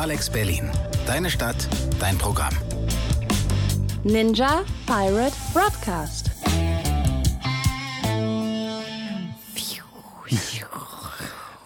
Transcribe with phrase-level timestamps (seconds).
[0.00, 0.70] Alex Berlin.
[1.06, 2.54] Deine Stadt, dein Programm.
[4.02, 6.30] Ninja Pirate Broadcast.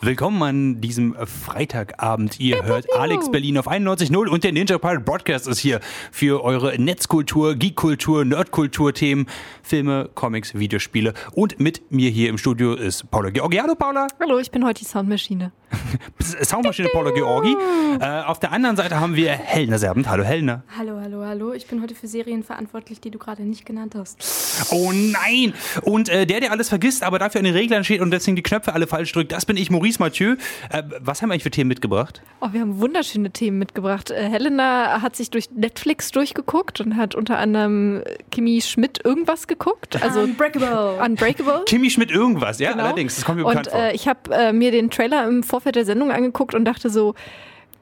[0.05, 2.39] Willkommen an diesem Freitagabend.
[2.39, 5.80] Ihr hört Alex Berlin auf 91.0 und der Ninja Pirate Broadcast ist hier
[6.12, 9.27] für eure Netzkultur, Geekkultur, Nerdkultur-Themen,
[9.65, 11.15] Filme, Comics, Videospiele.
[11.33, 13.57] Und mit mir hier im Studio ist Paula Georgi.
[13.57, 14.07] Hallo Paula.
[14.21, 15.53] Hallo, ich bin heute die Soundmaschine.
[16.43, 17.57] Soundmaschine Paula Georgi.
[18.00, 20.08] Äh, auf der anderen Seite haben wir Helena Serbent.
[20.08, 20.63] Hallo Helena.
[20.79, 21.53] Hallo, hallo, hallo.
[21.53, 24.22] Ich bin heute für Serien verantwortlich, die du gerade nicht genannt hast.
[24.71, 25.55] Oh nein!
[25.83, 28.43] Und äh, der, der alles vergisst, aber dafür an den Reglern steht und deswegen die
[28.43, 30.36] Knöpfe alle falsch drückt, das bin ich, Maurice Mathieu.
[30.71, 32.22] Äh, was haben wir eigentlich für Themen mitgebracht?
[32.41, 34.11] Oh, wir haben wunderschöne Themen mitgebracht.
[34.11, 40.03] Äh, Helena hat sich durch Netflix durchgeguckt und hat unter anderem Kimi Schmidt irgendwas geguckt.
[40.03, 40.98] Also Unbreakable.
[41.05, 41.62] Unbreakable.
[41.67, 42.84] Kimi Schmidt irgendwas, ja, Genau.
[42.84, 43.80] allerdings, das kommt mir bekannt Und vor.
[43.80, 47.14] äh, ich habe äh, mir den Trailer im Vorfeld der Sendung angeguckt und dachte so,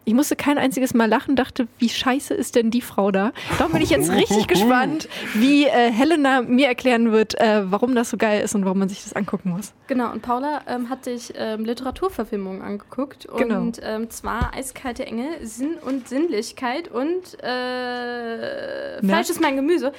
[0.04, 3.30] ich musste kein einziges Mal lachen, dachte, wie scheiße ist denn die Frau da?
[3.58, 8.10] Darum bin ich jetzt richtig gespannt, wie äh, Helena mir erklären wird, äh, warum das
[8.10, 9.72] so geil ist und warum man sich das angucken muss.
[9.86, 13.28] Genau, und Paula ähm, hat sich ähm, Literaturverfilmungen angeguckt.
[13.36, 13.60] Genau.
[13.60, 19.92] Und ähm, zwar Eiskalte Engel, Sinn und Sinnlichkeit und äh, Fleisch ist mein Gemüse.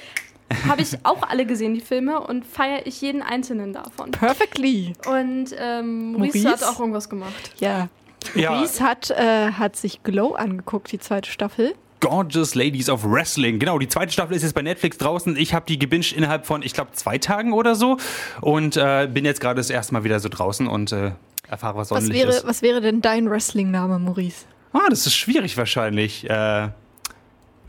[0.68, 4.10] Habe ich auch alle gesehen, die Filme, und feiere ich jeden einzelnen davon.
[4.10, 4.92] Perfectly.
[5.06, 6.48] Und ähm, Maurice, Maurice?
[6.48, 7.52] hat auch irgendwas gemacht.
[7.58, 7.88] Ja.
[8.34, 8.58] Ja.
[8.58, 11.74] Reese hat, äh, hat sich Glow angeguckt, die zweite Staffel.
[12.00, 13.58] Gorgeous Ladies of Wrestling.
[13.58, 15.36] Genau, die zweite Staffel ist jetzt bei Netflix draußen.
[15.36, 17.96] Ich habe die gebinged innerhalb von, ich glaube, zwei Tagen oder so.
[18.40, 21.12] Und äh, bin jetzt gerade das erste Mal wieder so draußen und äh,
[21.48, 22.46] erfahre, was Was ordentlich wäre, ist.
[22.46, 24.44] was wäre denn dein Wrestling-Name, Maurice?
[24.72, 26.28] Ah, das ist schwierig wahrscheinlich.
[26.28, 26.68] Äh,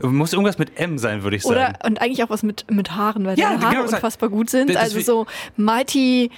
[0.02, 1.54] muss irgendwas mit M sein, würde ich sagen.
[1.54, 4.28] Oder und eigentlich auch was mit, mit Haaren, weil Ja, deine Haare genau, das- unfassbar
[4.28, 4.76] gut sind.
[4.76, 6.30] Also so Mighty,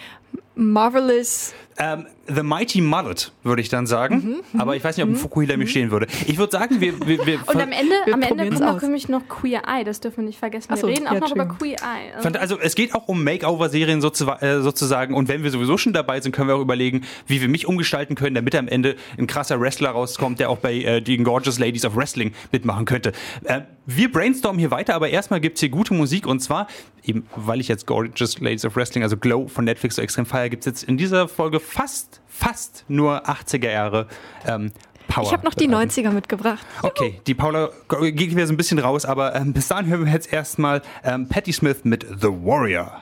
[0.59, 1.55] Marvelous.
[1.79, 4.43] Ähm, The Mighty Mullet, würde ich dann sagen.
[4.53, 6.09] Mhm, Aber ich weiß nicht, ob ein Fukuhila mir stehen würde.
[6.27, 7.07] Ich würde sagen, wir.
[7.07, 8.81] wir, wir Und am Ende, Wir am Ende kommt aus.
[8.81, 10.69] für mich noch Queer Eye, das dürfen wir nicht vergessen.
[10.71, 11.47] Ach so, wir reden auch ja, noch über.
[11.47, 12.13] Queer Eye.
[12.17, 16.21] Also, Also es geht auch um Makeover-Serien äh, sozusagen und wenn wir sowieso schon dabei
[16.21, 19.61] sind, können wir auch überlegen, wie wir mich umgestalten können, damit am Ende ein krasser
[19.61, 23.13] Wrestler rauskommt, der auch bei äh, den Gorgeous Ladies of Wrestling mitmachen könnte.
[23.45, 26.67] Äh, wir brainstormen hier weiter, aber erstmal gibt's hier gute Musik und zwar,
[27.05, 30.48] eben weil ich jetzt Gorgeous Ladies of Wrestling, also Glow von Netflix so extrem feier,
[30.49, 34.07] gibt's jetzt in dieser Folge fast, fast nur 80er Jahre
[34.47, 34.73] ähm,
[35.09, 35.25] Power.
[35.25, 36.65] Ich habe noch die 90er mitgebracht.
[36.83, 40.13] Okay, die Paula geht wieder so ein bisschen raus, aber ähm, bis dahin hören wir
[40.13, 43.01] jetzt erstmal ähm, Patti Smith mit The Warrior.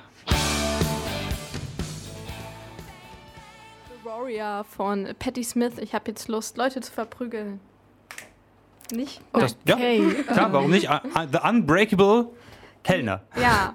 [3.89, 5.75] The Warrior von Patti Smith.
[5.81, 7.61] Ich habe jetzt Lust, Leute zu verprügeln.
[8.93, 9.21] Nicht?
[9.33, 10.15] Das, ja, Okay.
[10.33, 10.89] klar, warum nicht?
[11.33, 12.29] The Unbreakable
[12.85, 13.23] Kellner.
[13.41, 13.75] Ja.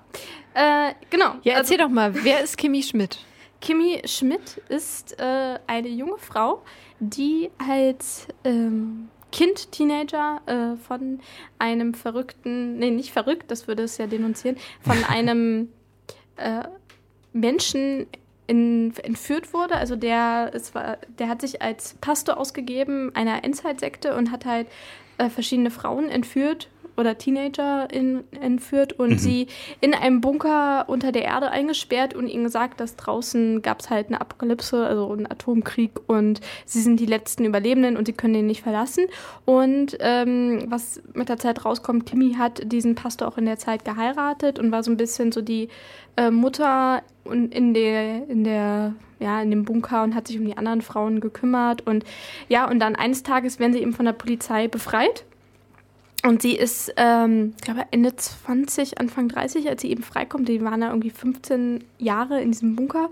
[0.53, 1.35] Äh, genau.
[1.43, 3.19] Ja, erzähl also, doch mal, wer ist Kimi Schmidt?
[3.61, 6.63] Kimi Schmidt ist äh, eine junge Frau,
[6.99, 11.19] die als ähm, Kind, Teenager äh, von
[11.57, 15.69] einem verrückten, nee, nicht verrückt, das würde es ja denunzieren, von einem
[16.35, 16.63] äh,
[17.33, 18.07] Menschen
[18.47, 19.75] in, entführt wurde.
[19.75, 24.67] Also der, es war, der hat sich als Pastor ausgegeben einer Endzeitsekte und hat halt
[25.17, 26.67] äh, verschiedene Frauen entführt
[26.97, 29.47] oder Teenager in, entführt und sie
[29.79, 34.07] in einem Bunker unter der Erde eingesperrt und ihnen gesagt, dass draußen gab es halt
[34.07, 38.47] eine Apokalypse, also einen Atomkrieg und sie sind die letzten Überlebenden und sie können den
[38.47, 39.05] nicht verlassen.
[39.45, 43.85] Und ähm, was mit der Zeit rauskommt, Kimi hat diesen Pastor auch in der Zeit
[43.85, 45.69] geheiratet und war so ein bisschen so die
[46.17, 50.45] äh, Mutter und in der, in der, ja, in dem Bunker und hat sich um
[50.45, 52.03] die anderen Frauen gekümmert und
[52.49, 55.25] ja, und dann eines Tages werden sie eben von der Polizei befreit.
[56.23, 60.47] Und sie ist, ähm, ich glaube, Ende 20, Anfang 30, als sie eben freikommt.
[60.47, 63.09] Die waren da irgendwie 15 Jahre in diesem Bunker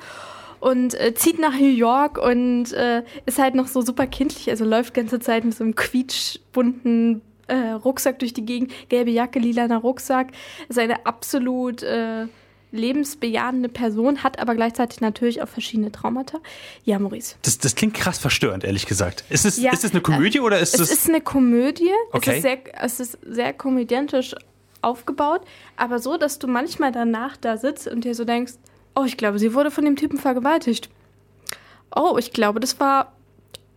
[0.60, 4.50] und äh, zieht nach New York und äh, ist halt noch so super kindlich.
[4.50, 9.40] Also läuft ganze Zeit mit so einem quietschbunten äh, Rucksack durch die Gegend, gelbe Jacke,
[9.40, 10.28] lilaner Rucksack.
[10.68, 12.28] Ist eine absolut äh,
[12.72, 16.38] lebensbejahende Person, hat aber gleichzeitig natürlich auch verschiedene Traumata.
[16.84, 17.36] Ja, Maurice.
[17.42, 19.24] Das, das klingt krass verstörend, ehrlich gesagt.
[19.30, 20.92] Ist es, Ja, ist es eine Komödie oder ist Es es.
[20.92, 21.90] ist eine Komödie.
[22.12, 22.30] Okay.
[22.32, 24.36] Es, ist sehr, es ist sehr komödiantisch
[24.82, 25.42] aufgebaut,
[25.78, 28.54] aber so, dass du manchmal danach da sitzt und dir so denkst,
[28.96, 30.90] oh, ich glaube, sie wurde von dem Typen vergewaltigt.
[31.96, 33.14] Oh, ich glaube, das war.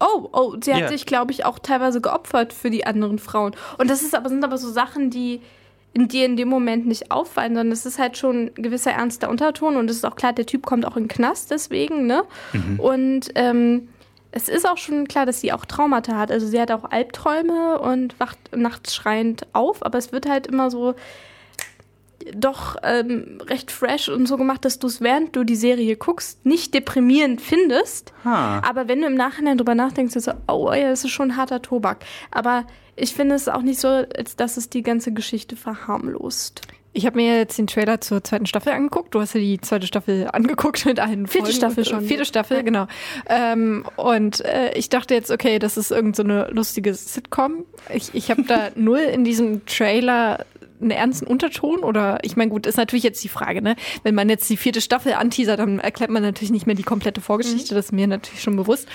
[0.00, 0.88] Oh, oh, sie hat Ja.
[0.88, 3.54] sich, glaube ich, auch teilweise geopfert für die anderen Frauen.
[3.78, 5.40] Und das ist aber, sind aber so Sachen, die
[5.94, 9.28] in dir in dem Moment nicht auffallen, sondern es ist halt schon ein gewisser ernster
[9.28, 12.24] Unterton und es ist auch klar, der Typ kommt auch in den Knast deswegen, ne?
[12.78, 13.88] Und ähm,
[14.30, 16.30] es ist auch schon klar, dass sie auch Traumata hat.
[16.30, 20.70] Also sie hat auch Albträume und wacht nachts schreiend auf, aber es wird halt immer
[20.70, 20.94] so,
[22.34, 26.44] doch ähm, recht fresh und so gemacht, dass du es, während du die Serie guckst,
[26.46, 28.12] nicht deprimierend findest.
[28.24, 28.62] Ha.
[28.66, 31.62] Aber wenn du im Nachhinein drüber nachdenkst, ist so, oh ja, das ist schon harter
[31.62, 32.04] Tobak.
[32.30, 32.64] Aber
[32.96, 36.62] ich finde es auch nicht so, als dass es die ganze Geschichte verharmlost.
[36.94, 39.14] Ich habe mir jetzt den Trailer zur zweiten Staffel angeguckt.
[39.14, 41.56] Du hast ja die zweite Staffel angeguckt mit allen Vierte Folgen.
[41.56, 42.04] Staffel schon.
[42.04, 42.86] Vierte Staffel, genau.
[43.30, 47.64] Ähm, und äh, ich dachte jetzt, okay, das ist irgend so eine lustige Sitcom.
[47.94, 50.44] Ich, ich habe da null in diesem Trailer
[50.82, 53.76] einen ernsten Unterton oder ich meine gut, ist natürlich jetzt die Frage, ne?
[54.02, 57.20] Wenn man jetzt die vierte Staffel anteasert, dann erklärt man natürlich nicht mehr die komplette
[57.20, 58.88] Vorgeschichte, das ist mir natürlich schon bewusst.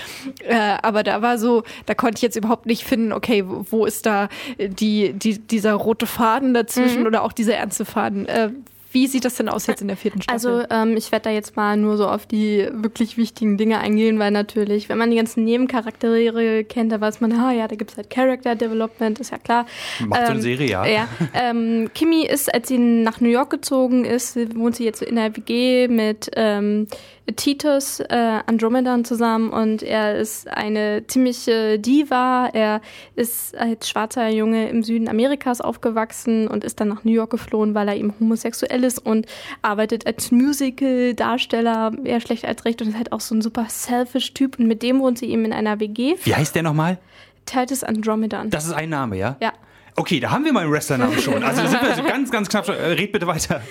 [0.43, 4.05] Äh, aber da war so, da konnte ich jetzt überhaupt nicht finden, okay, wo, ist
[4.05, 4.29] da
[4.59, 8.27] die, die, dieser rote Faden dazwischen oder auch dieser ernste Faden.
[8.27, 8.51] Äh,
[8.97, 10.65] wie sieht das denn aus jetzt in der vierten Staffel?
[10.65, 14.17] Also ähm, ich werde da jetzt mal nur so auf die wirklich wichtigen Dinge eingehen,
[14.17, 17.91] weil natürlich, wenn man die ganzen Nebencharaktere kennt, da weiß man, ah ja, da gibt
[17.91, 19.67] es halt Character Development, ist ja klar.
[19.99, 20.85] Macht so eine Ähm, Serie, ja.
[20.87, 25.15] Ja, ähm, Kimi ist, als sie nach New York gezogen ist, wohnt sie jetzt in
[25.15, 26.87] der WG mit ähm,
[27.35, 32.49] Titus äh, Andromedan zusammen und er ist eine ziemliche Diva.
[32.53, 32.81] Er
[33.15, 37.75] ist als schwarzer Junge im Süden Amerikas aufgewachsen und ist dann nach New York geflohen,
[37.75, 39.25] weil er eben homosexuell ist und
[39.61, 44.33] arbeitet als Musical-Darsteller, eher schlecht als recht und ist halt auch so ein super selfish
[44.33, 46.15] Typ und mit dem wohnt sie eben in einer WG.
[46.23, 46.97] Wie heißt der nochmal?
[47.45, 48.49] Titus Andromedan.
[48.49, 49.37] Das ist ein Name, ja?
[49.41, 49.53] ja.
[49.99, 51.41] Okay, da haben wir mal einen Wrestlernamen schon.
[51.43, 52.67] Also da sind wir so ganz, ganz knapp.
[52.69, 53.63] Äh, Red bitte weiter.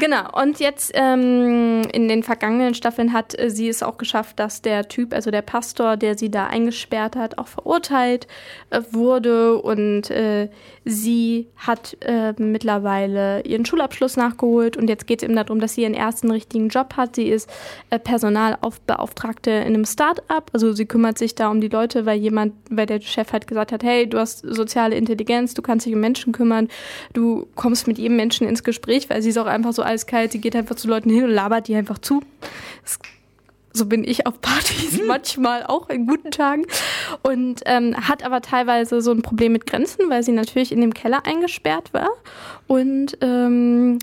[0.00, 4.62] Genau, und jetzt ähm, in den vergangenen Staffeln hat äh, sie es auch geschafft, dass
[4.62, 8.26] der Typ, also der Pastor, der sie da eingesperrt hat, auch verurteilt
[8.70, 9.58] äh, wurde.
[9.58, 10.48] Und äh,
[10.86, 11.98] sie hat
[12.38, 14.76] mittlerweile ihren Schulabschluss nachgeholt.
[14.76, 17.16] Und jetzt geht es eben darum, dass sie ihren ersten richtigen Job hat.
[17.16, 17.50] Sie ist
[17.90, 20.50] Personalbeauftragte in einem Start-up.
[20.52, 23.72] Also sie kümmert sich da um die Leute, weil jemand, weil der Chef halt gesagt
[23.72, 26.68] hat, hey, du hast soziale Intelligenz, du kannst dich um Menschen kümmern,
[27.12, 30.40] du kommst mit jedem Menschen ins Gespräch, weil sie ist auch einfach so eiskalt, sie
[30.40, 32.22] geht einfach zu Leuten hin und labert die einfach zu.
[32.82, 32.98] Das,
[33.76, 36.64] so bin ich auf Partys manchmal auch in guten Tagen.
[37.22, 40.94] Und ähm, hat aber teilweise so ein Problem mit Grenzen, weil sie natürlich in dem
[40.94, 42.08] Keller eingesperrt war.
[42.66, 43.98] Und ähm,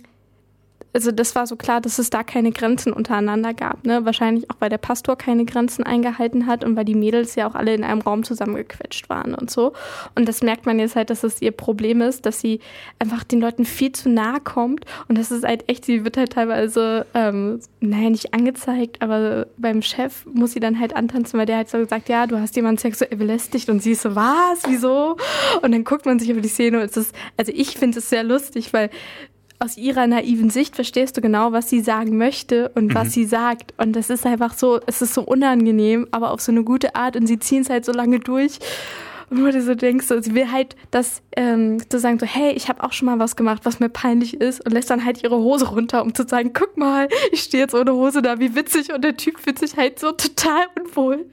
[0.94, 3.84] also das war so klar, dass es da keine Grenzen untereinander gab.
[3.86, 4.06] Ne?
[4.06, 7.56] Wahrscheinlich auch, weil der Pastor keine Grenzen eingehalten hat und weil die Mädels ja auch
[7.56, 9.74] alle in einem Raum zusammengequetscht waren und so.
[10.16, 12.60] Und das merkt man jetzt halt, dass es ihr Problem ist, dass sie
[13.00, 14.86] einfach den Leuten viel zu nahe kommt.
[15.08, 19.82] Und das ist halt echt, sie wird halt teilweise, ähm, naja, nicht angezeigt, aber beim
[19.82, 22.78] Chef muss sie dann halt antanzen, weil der halt so gesagt, ja, du hast jemanden
[22.78, 25.18] sexuell belästigt und sie ist so, was, wieso?
[25.62, 28.10] Und dann guckt man sich über die Szene und es ist, also ich finde es
[28.10, 28.90] sehr lustig, weil
[29.64, 33.74] aus ihrer naiven Sicht verstehst du genau, was sie sagen möchte und was sie sagt.
[33.78, 37.16] Und das ist einfach so, es ist so unangenehm, aber auf so eine gute Art
[37.16, 38.60] und sie ziehen es halt so lange durch.
[39.30, 42.52] Und wo du so denkst, so, sie will halt das ähm, zu sagen, so, hey,
[42.52, 45.24] ich habe auch schon mal was gemacht, was mir peinlich ist und lässt dann halt
[45.24, 48.56] ihre Hose runter, um zu sagen, guck mal, ich stehe jetzt ohne Hose da, wie
[48.56, 48.94] witzig.
[48.94, 51.26] Und der Typ fühlt sich halt so total unwohl.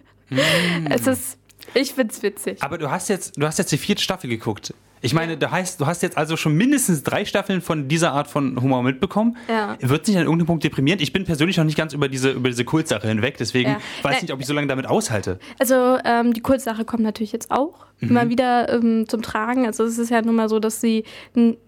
[0.88, 1.38] Es ist,
[1.75, 2.62] ich find's witzig.
[2.62, 4.73] Aber du hast jetzt, du hast jetzt die vierte Staffel geguckt.
[5.02, 8.29] Ich meine, du heißt, du hast jetzt also schon mindestens drei Staffeln von dieser Art
[8.29, 9.37] von Humor mitbekommen.
[9.49, 9.76] Ja.
[9.81, 11.00] Wird sich an irgendeinem Punkt deprimierend?
[11.00, 13.76] Ich bin persönlich noch nicht ganz über diese, über diese Kultsache hinweg, deswegen Ja.
[14.02, 14.23] weiß Nein.
[14.23, 15.38] nicht, ob ich so lange damit aushalte.
[15.58, 19.67] Also ähm, die Kurzsache kommt natürlich jetzt auch immer wieder ähm, zum Tragen.
[19.67, 21.05] Also es ist ja nun mal so, dass sie,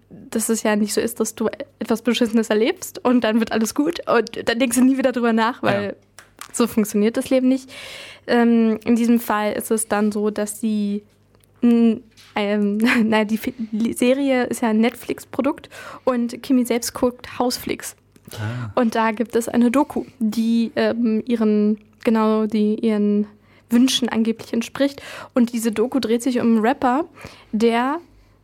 [0.09, 1.47] dass es ja nicht so ist, dass du
[1.79, 5.33] etwas Beschissenes erlebst und dann wird alles gut und dann denkst du nie wieder drüber
[5.33, 5.93] nach, weil Ja.
[6.51, 7.69] so funktioniert das Leben nicht.
[8.27, 11.03] Ähm, in diesem Fall ist es dann so, dass sie
[12.35, 13.39] ähm, na, die
[13.93, 15.69] Serie ist ja ein Netflix-Produkt
[16.03, 17.95] und Kimi selbst guckt Hausflix.
[18.75, 23.27] Und da gibt es eine Doku, die ähm, ihren, genau, die ihren
[23.69, 25.01] Wünschen angeblich entspricht.
[25.33, 27.05] Und diese Doku dreht sich um einen Rapper,
[27.51, 27.99] der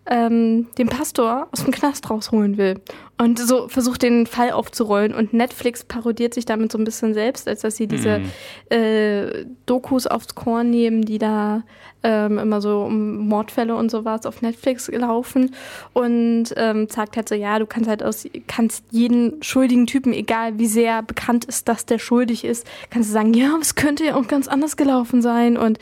[0.10, 2.82] ähm, den Pastor aus dem Knast rausholen will.
[3.18, 5.13] Und so versucht den Fall aufzurollen.
[5.13, 8.22] Und Netflix parodiert sich damit so ein bisschen selbst, als dass sie diese
[8.70, 11.63] äh, Dokus aufs Korn nehmen, die da
[12.01, 15.54] ähm, immer so um Mordfälle und sowas auf Netflix laufen.
[15.94, 20.58] Und ähm, sagt halt so, ja, du kannst halt aus, kannst jeden schuldigen Typen, egal
[20.58, 24.16] wie sehr bekannt ist, dass der schuldig ist, kannst du sagen, ja, es könnte ja
[24.16, 25.56] auch ganz anders gelaufen sein.
[25.58, 25.78] Und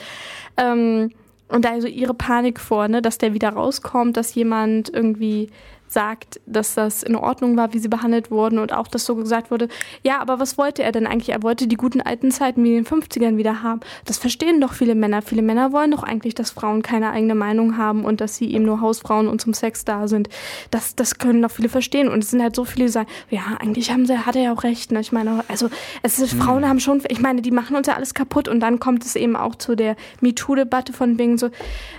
[0.58, 1.12] ähm,
[1.50, 5.50] und da so ihre Panik vor, ne, dass der wieder rauskommt, dass jemand irgendwie
[5.98, 9.50] sagt, dass das in Ordnung war, wie sie behandelt wurden und auch, dass so gesagt
[9.50, 9.68] wurde,
[10.04, 11.30] ja, aber was wollte er denn eigentlich?
[11.30, 13.80] Er wollte die guten alten Zeiten wie in den 50ern wieder haben.
[14.06, 15.24] Das verstehen doch viele Männer.
[15.24, 18.64] Viele Männer wollen doch eigentlich, dass Frauen keine eigene Meinung haben und dass sie eben
[18.64, 20.30] nur Hausfrauen und zum Sex da sind.
[20.70, 22.10] Das, das können doch viele verstehen.
[22.10, 24.54] Und es sind halt so viele, die sagen, ja, eigentlich haben sie, hat er ja
[24.54, 24.92] auch recht.
[24.92, 25.00] Ne?
[25.00, 25.68] Ich meine, also
[26.04, 28.80] es ist, Frauen haben schon, ich meine, die machen uns ja alles kaputt und dann
[28.80, 31.48] kommt es eben auch zu der MeToo-Debatte von wegen so,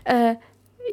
[0.04, 0.36] äh,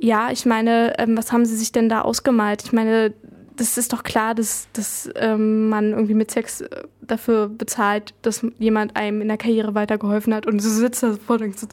[0.01, 2.63] ja, ich meine, ähm, was haben Sie sich denn da ausgemalt?
[2.63, 3.13] Ich meine,
[3.55, 8.45] das ist doch klar, dass, dass ähm, man irgendwie mit Sex äh, dafür bezahlt, dass
[8.59, 11.67] jemand einem in der Karriere weitergeholfen hat und du sitzt da vor und denkst, so,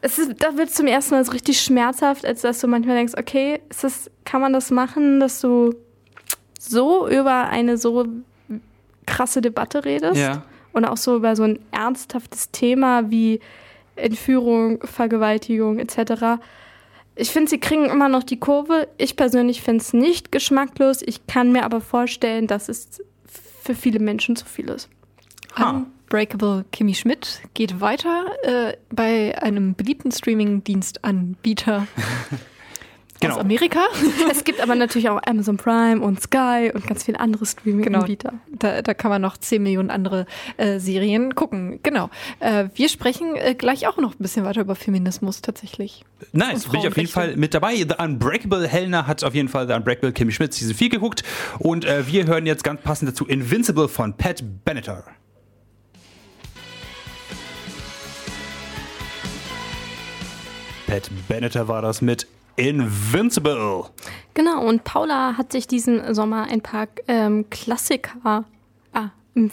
[0.00, 2.96] es ist, da wird es zum ersten Mal so richtig schmerzhaft, als dass du manchmal
[2.96, 5.74] denkst, okay, ist das, kann man das machen, dass du
[6.58, 8.06] so über eine so
[9.06, 10.42] krasse Debatte redest Ja.
[10.72, 13.40] und auch so über so ein ernsthaftes Thema wie
[13.96, 16.40] Entführung, Vergewaltigung etc.
[17.16, 18.88] Ich finde, sie kriegen immer noch die Kurve.
[18.98, 21.02] Ich persönlich finde es nicht geschmacklos.
[21.02, 24.88] Ich kann mir aber vorstellen, dass es für viele Menschen zu viel ist.
[25.56, 25.70] Ha.
[25.70, 31.86] Unbreakable Kimmy Schmidt geht weiter äh, bei einem beliebten Streaming-Dienstanbieter
[33.20, 33.34] Genau.
[33.34, 33.80] aus Amerika.
[34.30, 38.34] Es gibt aber natürlich auch Amazon Prime und Sky und ganz viele andere Streaming-Anbieter.
[38.58, 41.80] Da, da kann man noch 10 Millionen andere äh, Serien gucken.
[41.82, 42.10] Genau.
[42.40, 46.04] Äh, wir sprechen äh, gleich auch noch ein bisschen weiter über Feminismus tatsächlich.
[46.32, 47.08] Nice, bin ich auf jeden.
[47.08, 47.76] Fall mit dabei.
[47.76, 51.22] The Unbreakable Helena hat auf jeden Fall The Unbreakable Kimmy Schmidt Season 4 geguckt.
[51.58, 55.04] Und äh, wir hören jetzt ganz passend dazu Invincible von Pat Benatar.
[60.86, 63.84] Pat Benatar war das mit Invincible.
[64.34, 68.44] Genau, und Paula hat sich diesen Sommer ein paar ähm, Klassiker
[68.94, 69.10] ah,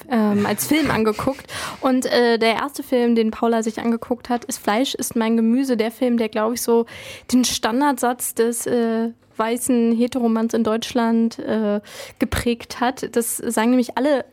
[0.10, 1.46] ähm, als Film angeguckt.
[1.82, 5.78] Und äh, der erste Film, den Paula sich angeguckt hat, ist Fleisch ist mein Gemüse.
[5.78, 6.86] Der Film, der, glaube ich, so
[7.32, 11.82] den Standardsatz des äh, weißen Heteromanns in Deutschland äh,
[12.20, 13.16] geprägt hat.
[13.16, 14.26] Das sagen nämlich alle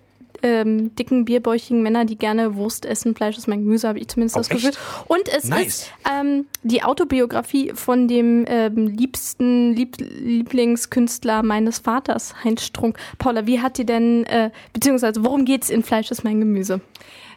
[0.42, 3.14] ähm, dicken, bierbäuchigen Männer, die gerne Wurst essen.
[3.14, 4.72] Fleisch ist mein Gemüse, habe ich zumindest Oh, das Gefühl.
[5.06, 5.66] Und es Nice.
[5.66, 12.98] ist ähm, die Autobiografie von dem ähm, liebsten Lieb Lieblingskünstler meines Vaters, Heinz Strunk.
[13.18, 16.80] Paula, wie hat dir denn, äh, beziehungsweise worum geht's in Fleisch ist mein Gemüse?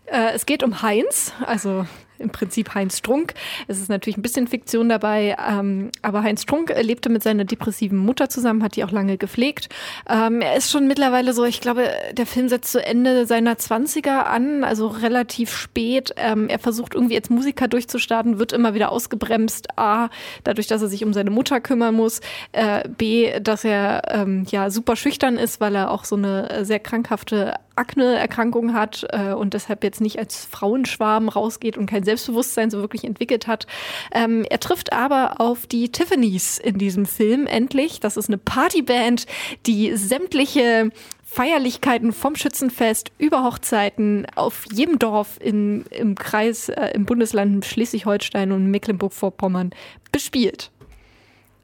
[0.05, 1.85] Äh, es geht um Heinz, also
[2.21, 3.33] im Prinzip Heinz Strunk.
[3.67, 7.45] Es ist natürlich ein bisschen Fiktion dabei, ähm, aber Heinz Strunk äh, lebte mit seiner
[7.45, 9.69] depressiven Mutter zusammen, hat die auch lange gepflegt.
[10.09, 14.23] Ähm, er ist schon mittlerweile so, ich glaube, der Film setzt zu Ende seiner 20er
[14.23, 16.13] an, also relativ spät.
[16.17, 19.77] Ähm, er versucht irgendwie als Musiker durchzustarten, wird immer wieder ausgebremst.
[19.77, 20.09] A,
[20.43, 22.21] dadurch, dass er sich um seine Mutter kümmern muss.
[22.51, 26.65] Äh, B, dass er ähm, ja super schüchtern ist, weil er auch so eine äh,
[26.65, 32.69] sehr krankhafte Akne-Erkrankung hat äh, und deshalb jetzt nicht als Frauenschwarm rausgeht und kein Selbstbewusstsein
[32.69, 33.67] so wirklich entwickelt hat.
[34.13, 37.99] Ähm, er trifft aber auf die Tiffany's in diesem Film endlich.
[37.99, 39.25] Das ist eine Partyband,
[39.65, 40.91] die sämtliche
[41.23, 48.51] Feierlichkeiten vom Schützenfest über Hochzeiten auf jedem Dorf in, im Kreis, äh, im Bundesland Schleswig-Holstein
[48.51, 49.71] und Mecklenburg-Vorpommern
[50.11, 50.71] bespielt.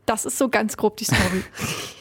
[0.05, 1.43] Das ist so ganz grob die Story.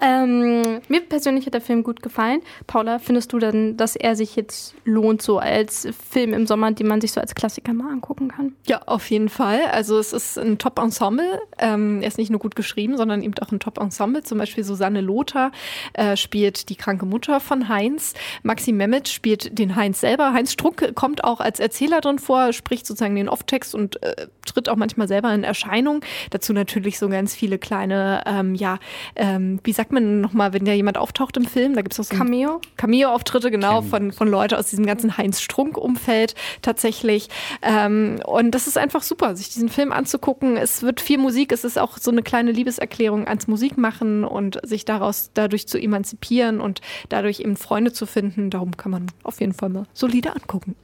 [0.00, 2.40] Ähm, mir persönlich hat der Film gut gefallen.
[2.66, 6.86] Paula, findest du denn, dass er sich jetzt lohnt, so als Film im Sommer, den
[6.86, 8.54] man sich so als Klassiker mal angucken kann?
[8.66, 9.60] Ja, auf jeden Fall.
[9.72, 11.40] Also es ist ein Top-Ensemble.
[11.58, 14.22] Ähm, er ist nicht nur gut geschrieben, sondern eben auch ein Top-Ensemble.
[14.22, 15.52] Zum Beispiel Susanne Lothar
[15.94, 18.14] äh, spielt die kranke Mutter von Heinz.
[18.42, 20.32] Maxi Mehmet spielt den Heinz selber.
[20.32, 24.68] Heinz Struck kommt auch als Erzähler drin vor, spricht sozusagen den Off-Text und äh, tritt
[24.68, 26.00] auch manchmal selber in Erscheinung.
[26.30, 28.78] Dazu natürlich so ganz viele kleine, ähm, ja,
[29.14, 31.74] ähm, wie sagt man nochmal, wenn da jemand auftaucht im Film?
[31.74, 32.60] Da gibt es auch so Cameo?
[32.76, 37.28] Cameo-Auftritte, genau, von, von Leuten aus diesem ganzen Heinz-Strunk-Umfeld tatsächlich.
[37.62, 40.56] Ähm, und das ist einfach super, sich diesen Film anzugucken.
[40.56, 44.84] Es wird viel Musik, es ist auch so eine kleine Liebeserklärung ans Musikmachen und sich
[44.84, 48.50] daraus dadurch zu emanzipieren und dadurch eben Freunde zu finden.
[48.50, 50.76] Darum kann man auf jeden Fall mal solide angucken.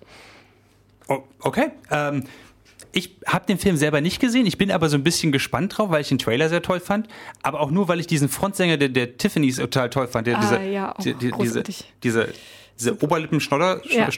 [1.08, 1.70] Oh, okay.
[1.90, 2.24] Ähm,
[2.92, 4.46] ich habe den Film selber nicht gesehen.
[4.46, 7.08] Ich bin aber so ein bisschen gespannt drauf, weil ich den Trailer sehr toll fand.
[7.42, 10.26] Aber auch nur, weil ich diesen Frontsänger der, der Tiffany's total toll fand.
[10.26, 11.62] Der, Ah, dieser, ja, auch die, die, diese,
[12.02, 12.28] diese,
[12.82, 14.08] diese Oberlippen-Schnodder- Ja.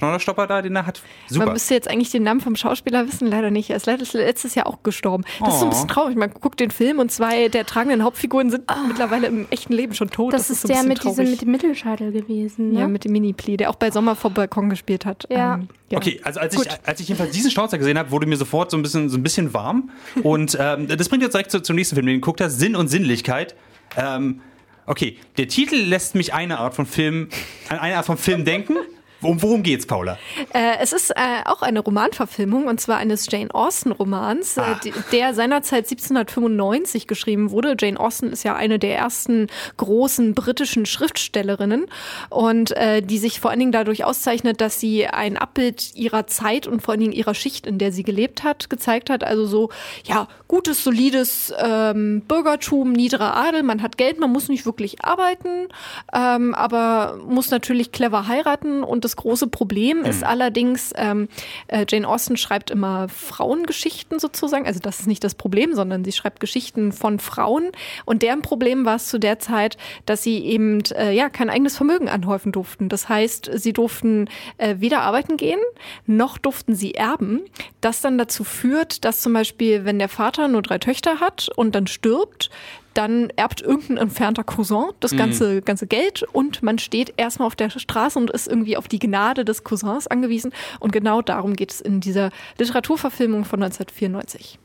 [0.46, 1.02] Da, den er hat.
[1.30, 1.52] Man Super.
[1.52, 3.70] müsste jetzt eigentlich den Namen vom Schauspieler wissen, leider nicht.
[3.70, 5.24] Er ist letztes, letztes Jahr auch gestorben.
[5.40, 5.70] Das ist so ein Oh.
[5.70, 6.16] bisschen traurig.
[6.16, 10.10] Man guckt den Film und zwei der tragenden Hauptfiguren sind mittlerweile im echten Leben schon
[10.10, 10.32] tot.
[10.32, 12.80] Das, ist so der mit, diesem, mit dem Mittelscheitel gewesen, ne?
[12.80, 15.26] Ja, mit dem Mini-Pli, der auch bei Sommer vor Balkon gespielt hat.
[15.30, 15.54] Ja.
[15.54, 15.98] Ähm, ja.
[15.98, 18.76] Okay, also als ich, als ich jedenfalls diesen Schnauzer gesehen habe, wurde mir sofort so
[18.76, 19.90] ein bisschen, so ein bisschen warm.
[20.22, 22.74] Und ähm, das bringt jetzt direkt zu, zum nächsten Film, den du geguckt hast, Sinn
[22.76, 23.54] und Sinnlichkeit.
[23.96, 24.40] Ähm,
[24.86, 27.28] okay, der Titel lässt mich eine Art von Film,
[27.68, 28.76] an eine Art von Film denken.
[29.20, 30.18] Worum, worum geht's, Paula?
[30.52, 31.14] Äh, es ist äh,
[31.46, 34.72] auch eine Romanverfilmung und zwar eines Jane Austen-Romans, Ah.
[34.72, 37.74] äh, die- der seinerzeit 1795 geschrieben wurde.
[37.80, 39.46] Jane Austen ist ja eine der ersten
[39.78, 41.86] großen britischen Schriftstellerinnen
[42.28, 46.66] und äh, die sich vor allen Dingen dadurch auszeichnet, dass sie ein Abbild ihrer Zeit
[46.66, 49.24] und vor allen Dingen ihrer Schicht, in der sie gelebt hat, gezeigt hat.
[49.24, 49.70] Also so,
[50.04, 53.64] ja, gutes, solides ähm, Bürgertum, niederer Adel.
[53.64, 55.66] Man hat Geld, man muss nicht wirklich arbeiten,
[56.14, 60.04] ähm, aber muss natürlich clever heiraten und das große Problem.
[60.04, 61.26] Ist allerdings, ähm,
[61.66, 64.64] äh, Jane Austen schreibt immer Frauengeschichten sozusagen.
[64.64, 67.72] Also das ist nicht das Problem, sondern sie schreibt Geschichten von Frauen.
[68.04, 71.76] Und deren Problem war es zu der Zeit, dass sie eben äh, ja kein eigenes
[71.76, 72.88] Vermögen anhäufen durften.
[72.88, 75.58] Das heißt, sie durften äh, weder arbeiten gehen,
[76.06, 77.40] noch durften sie erben.
[77.80, 81.74] Das dann dazu führt, dass zum Beispiel, wenn der Vater nur drei Töchter hat und
[81.74, 82.50] dann stirbt,
[82.94, 87.70] dann erbt irgendein entfernter Cousin das ganze, ganze Geld und man steht erstmal auf der
[87.70, 90.52] Straße und ist irgendwie auf die Gnade des Cousins angewiesen.
[90.78, 94.58] Und genau darum geht es in dieser Literaturverfilmung von 1994.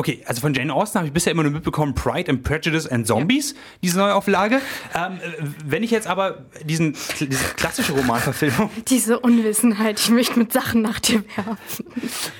[0.00, 3.06] Okay, also von Jane Austen habe ich bisher immer nur mitbekommen Pride and Prejudice and
[3.06, 4.62] Zombies, diese Neuauflage.
[4.94, 10.54] Ähm, äh, wenn ich jetzt aber diesen, diese klassische Romanverfilmung, Diese Unwissenheit, ich möchte mit
[10.54, 11.84] Sachen nach dir werfen.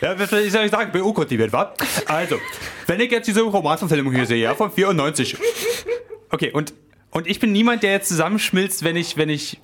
[0.01, 1.75] ja, was soll ich sagen, bin unkultiviert, wa?
[2.07, 2.37] Also,
[2.87, 5.37] wenn ich jetzt diese Romanverfilmung hier sehe, ja, von 94.
[6.31, 6.73] Okay, und,
[7.11, 9.61] und ich bin niemand, der jetzt zusammenschmilzt, wenn ich, wenn ich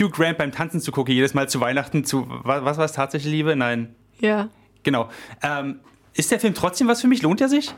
[0.00, 3.30] Hugh Grant beim Tanzen zugucke, jedes Mal zu Weihnachten zu, was, was war es tatsächlich
[3.30, 3.56] Liebe?
[3.56, 4.48] Nein, Ja.
[4.84, 5.10] genau.
[5.42, 5.80] Ähm,
[6.20, 7.22] ist der Film trotzdem was für mich?
[7.22, 7.74] Lohnt er sich?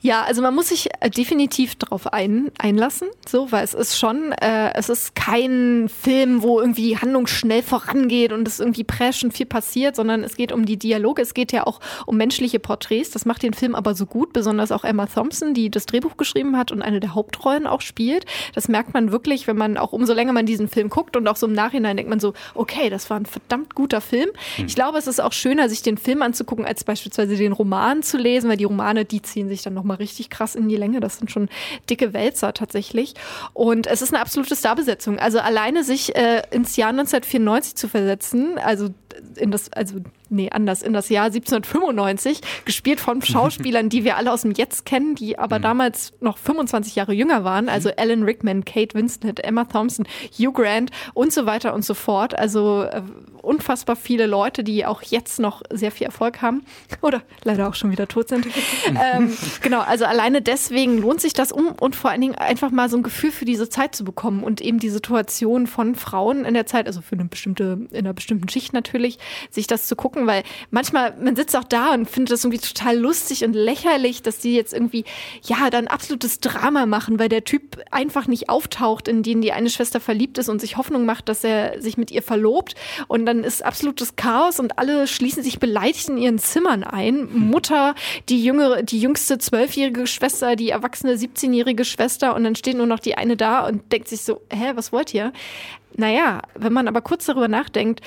[0.00, 4.32] Ja, also man muss sich äh, definitiv darauf ein, einlassen, so, weil es ist schon,
[4.32, 9.34] äh, es ist kein Film, wo irgendwie die Handlung schnell vorangeht und es irgendwie preschend
[9.34, 13.10] viel passiert, sondern es geht um die Dialoge, es geht ja auch um menschliche Porträts.
[13.10, 16.56] Das macht den Film aber so gut, besonders auch Emma Thompson, die das Drehbuch geschrieben
[16.56, 18.26] hat und eine der Hauptrollen auch spielt.
[18.54, 21.36] Das merkt man wirklich, wenn man auch umso länger man diesen Film guckt und auch
[21.36, 24.30] so im Nachhinein denkt man so, okay, das war ein verdammt guter Film.
[24.66, 28.18] Ich glaube, es ist auch schöner, sich den Film anzugucken, als beispielsweise den Roman zu
[28.18, 31.00] lesen, weil die Romane, die ziehen sich dann nochmal richtig krass in die Länge.
[31.00, 31.48] Das sind schon
[31.88, 33.14] dicke Wälzer tatsächlich.
[33.52, 35.18] Und es ist eine absolute Starbesetzung.
[35.18, 38.88] Also alleine sich äh, ins Jahr 1994 zu versetzen, also
[39.36, 39.96] in das, also
[40.32, 44.84] nee, anders, in das Jahr 1795, gespielt von Schauspielern, die wir alle aus dem Jetzt
[44.84, 49.64] kennen, die aber damals noch 25 Jahre jünger waren, also Alan Rickman, Kate Winslet, Emma
[49.64, 52.36] Thompson, Hugh Grant und so weiter und so fort.
[52.38, 53.02] Also äh,
[53.42, 56.64] unfassbar viele Leute, die auch jetzt noch sehr viel Erfolg haben.
[57.02, 58.46] Oder leider auch schon wieder tot sind.
[58.86, 62.88] ähm, genau, also alleine deswegen lohnt sich das um und vor allen Dingen einfach mal
[62.88, 66.54] so ein Gefühl für diese Zeit zu bekommen und eben die Situation von Frauen in
[66.54, 69.18] der Zeit, also für eine bestimmte, in einer bestimmten Schicht natürlich,
[69.50, 72.96] sich das zu gucken, weil manchmal, man sitzt auch da und findet das irgendwie total
[72.98, 75.04] lustig und lächerlich, dass die jetzt irgendwie,
[75.42, 79.70] ja, dann absolutes Drama machen, weil der Typ einfach nicht auftaucht, in den die eine
[79.70, 82.74] Schwester verliebt ist und sich Hoffnung macht, dass er sich mit ihr verlobt
[83.08, 87.28] und dann ist absolutes Chaos und alle schließen sich beleidigt in ihren Zimmern ein.
[87.32, 87.94] Mutter,
[88.28, 93.00] die jüngere, die jüngste zwölfjährige Schwester, die erwachsene 17-jährige Schwester und dann steht nur noch
[93.00, 95.32] die eine da und denkt sich so, hä, was wollt ihr?
[95.96, 98.00] Naja, wenn man aber kurz darüber nachdenkt,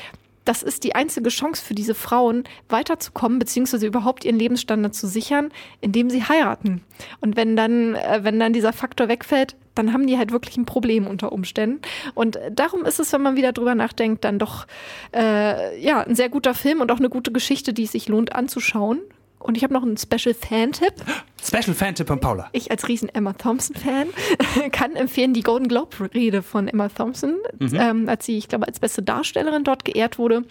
[0.46, 5.50] das ist die einzige Chance für diese Frauen, weiterzukommen, beziehungsweise überhaupt ihren Lebensstandard zu sichern,
[5.82, 6.84] indem sie heiraten.
[7.20, 10.66] Und wenn dann, äh, wenn dann dieser Faktor wegfällt, dann haben die halt wirklich ein
[10.66, 11.82] Problem unter Umständen.
[12.14, 14.68] Und darum ist es, wenn man wieder drüber nachdenkt, dann doch
[15.14, 18.34] äh, ja ein sehr guter Film und auch eine gute Geschichte, die es sich lohnt
[18.34, 19.02] anzuschauen.
[19.46, 20.94] Und ich habe noch einen Special Fan-Tipp.
[21.44, 22.50] Special Fan-Tipp von Paula.
[22.52, 24.08] Ich als riesen Emma Thompson-Fan
[24.72, 29.04] kann empfehlen die Golden Globe-Rede von Emma Thompson, ähm, als sie, ich glaube, als beste
[29.04, 30.46] Darstellerin dort geehrt wurde.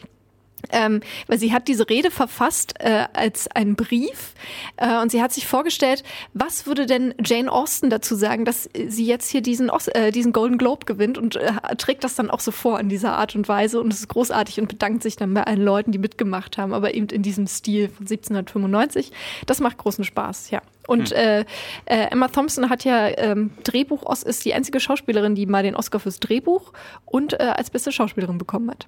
[0.71, 4.33] Ähm, weil sie hat diese Rede verfasst äh, als einen Brief
[4.77, 9.05] äh, und sie hat sich vorgestellt, was würde denn Jane Austen dazu sagen, dass sie
[9.05, 12.51] jetzt hier diesen, äh, diesen Golden Globe gewinnt und äh, trägt das dann auch so
[12.51, 15.45] vor in dieser Art und Weise und es ist großartig und bedankt sich dann bei
[15.45, 19.13] allen Leuten, die mitgemacht haben, aber eben in diesem Stil von 1795.
[19.47, 20.63] Das macht großen Spaß, ja.
[20.87, 21.41] Und äh,
[21.87, 25.99] äh, Emma Thompson hat ja ähm, Drehbuch, ist die einzige Schauspielerin, die mal den Oscar
[25.99, 26.73] fürs Drehbuch
[27.07, 28.87] und äh, als beste Schauspielerin bekommen hat.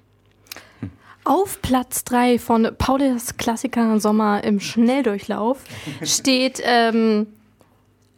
[1.27, 5.61] Auf Platz 3 von Paulis Klassiker Sommer im Schnelldurchlauf
[6.01, 7.27] steht ähm,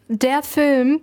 [0.07, 1.01] der Film,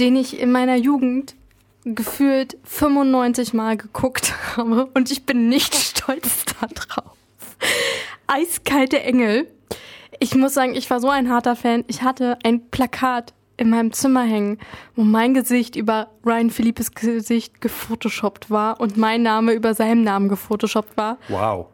[0.00, 1.36] den ich in meiner Jugend
[1.84, 7.16] gefühlt 95 Mal geguckt habe und ich bin nicht stolz darauf.
[8.26, 9.46] Eiskalte Engel.
[10.18, 11.84] Ich muss sagen, ich war so ein harter Fan.
[11.86, 14.58] Ich hatte ein Plakat in meinem Zimmer hängen,
[14.94, 20.28] wo mein Gesicht über Ryan Philippes Gesicht gefotoshoppt war und mein Name über seinem Namen
[20.28, 21.16] gefotoshoppt war.
[21.28, 21.68] Wow.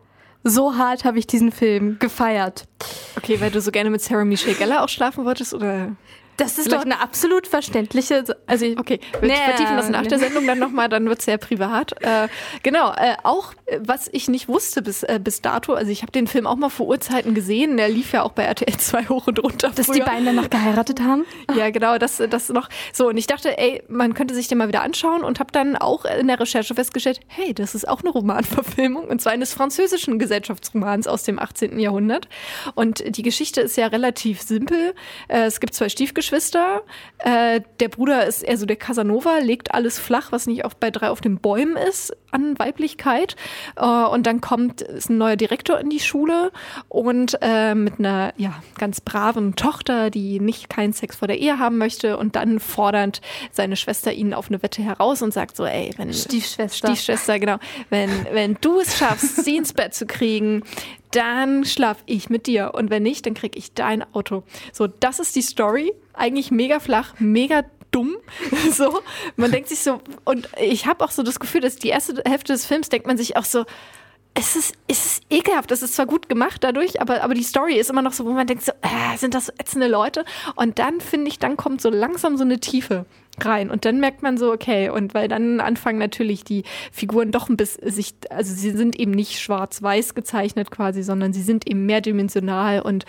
[0.45, 2.69] So hart habe ich diesen Film gefeiert.
[3.17, 5.97] Okay, weil du so gerne mit Sarah Michelle Gellar auch schlafen wolltest, oder?
[6.39, 8.25] Das ist doch eine absolut verständliche.
[8.47, 11.37] Also Okay, wir Nee, vertiefen das nach der Sendung dann nochmal, dann wird es sehr
[11.39, 11.93] privat.
[12.03, 12.29] Äh,
[12.63, 16.13] genau, äh, auch äh, was ich nicht wusste bis, äh, bis dato, also ich habe
[16.13, 19.27] den Film auch mal vor Urzeiten gesehen, der lief ja auch bei RTL 2 hoch
[19.27, 19.71] und runter.
[19.75, 20.05] dass die früher.
[20.07, 21.25] beiden dann noch geheiratet haben.
[21.57, 22.69] Ja, genau, das, das noch.
[22.93, 25.77] So, und ich dachte, ey, man könnte sich den mal wieder anschauen und habe dann
[25.77, 30.19] auch in der Recherche festgestellt, hey, das ist auch eine Romanverfilmung und zwar eines französischen
[30.19, 31.79] Gesellschaftsromans aus dem 18.
[31.81, 32.29] Jahrhundert.
[32.75, 34.95] Und die Geschichte ist ja relativ simpel.
[35.29, 36.83] Äh, Es gibt zwei Stiefgeschwister, Geschwister.
[37.19, 40.91] Äh, der Bruder ist eher so der Casanova, legt alles flach, was nicht auf, bei
[40.91, 43.35] drei auf den Bäumen ist an Weiblichkeit.
[43.77, 46.53] Äh, und dann kommt ist ein neuer Direktor in die Schule
[46.89, 51.59] und äh, mit einer ja ganz braven Tochter, die nicht keinen Sex vor der Ehe
[51.59, 52.19] haben möchte.
[52.19, 56.13] Und dann fordert seine Schwester ihn auf eine Wette heraus und sagt so, ey, wenn
[56.13, 56.89] Stiefschwester.
[56.89, 57.57] Stiefschwester, genau,
[57.89, 60.63] wenn wenn du es schaffst, sie ins Bett zu kriegen,
[61.11, 62.73] dann schlaf ich mit dir.
[62.75, 64.43] Und wenn nicht, dann krieg ich dein Auto.
[64.73, 65.93] So, das ist die Story.
[66.13, 68.17] Eigentlich mega flach, mega dumm.
[68.73, 69.01] So,
[69.37, 72.53] man denkt sich so, und ich habe auch so das Gefühl, dass die erste Hälfte
[72.53, 73.65] des Films denkt man sich auch so,
[74.35, 77.75] es ist, es ist ekelhaft, es ist zwar gut gemacht dadurch, aber, aber die Story
[77.75, 80.25] ist immer noch so, wo man denkt so, äh, sind das so ätzende Leute?
[80.55, 83.05] Und dann finde ich, dann kommt so langsam so eine Tiefe
[83.45, 87.49] rein und dann merkt man so, okay, und weil dann anfangen natürlich die Figuren doch
[87.49, 91.87] ein bisschen sich, also sie sind eben nicht schwarz-weiß gezeichnet quasi, sondern sie sind eben
[91.87, 93.05] mehrdimensional und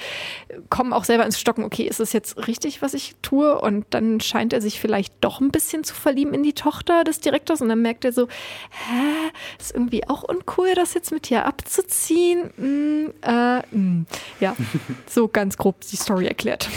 [0.70, 3.60] kommen auch selber ins Stocken, okay, ist es jetzt richtig, was ich tue?
[3.60, 7.20] Und dann scheint er sich vielleicht doch ein bisschen zu verlieben in die Tochter des
[7.20, 8.28] Direktors und dann merkt er so,
[8.70, 12.52] hä, ist irgendwie auch uncool, das jetzt mit dir abzuziehen.
[12.58, 14.06] Hm, äh, hm.
[14.40, 14.56] Ja,
[15.08, 16.70] so ganz grob die Story erklärt.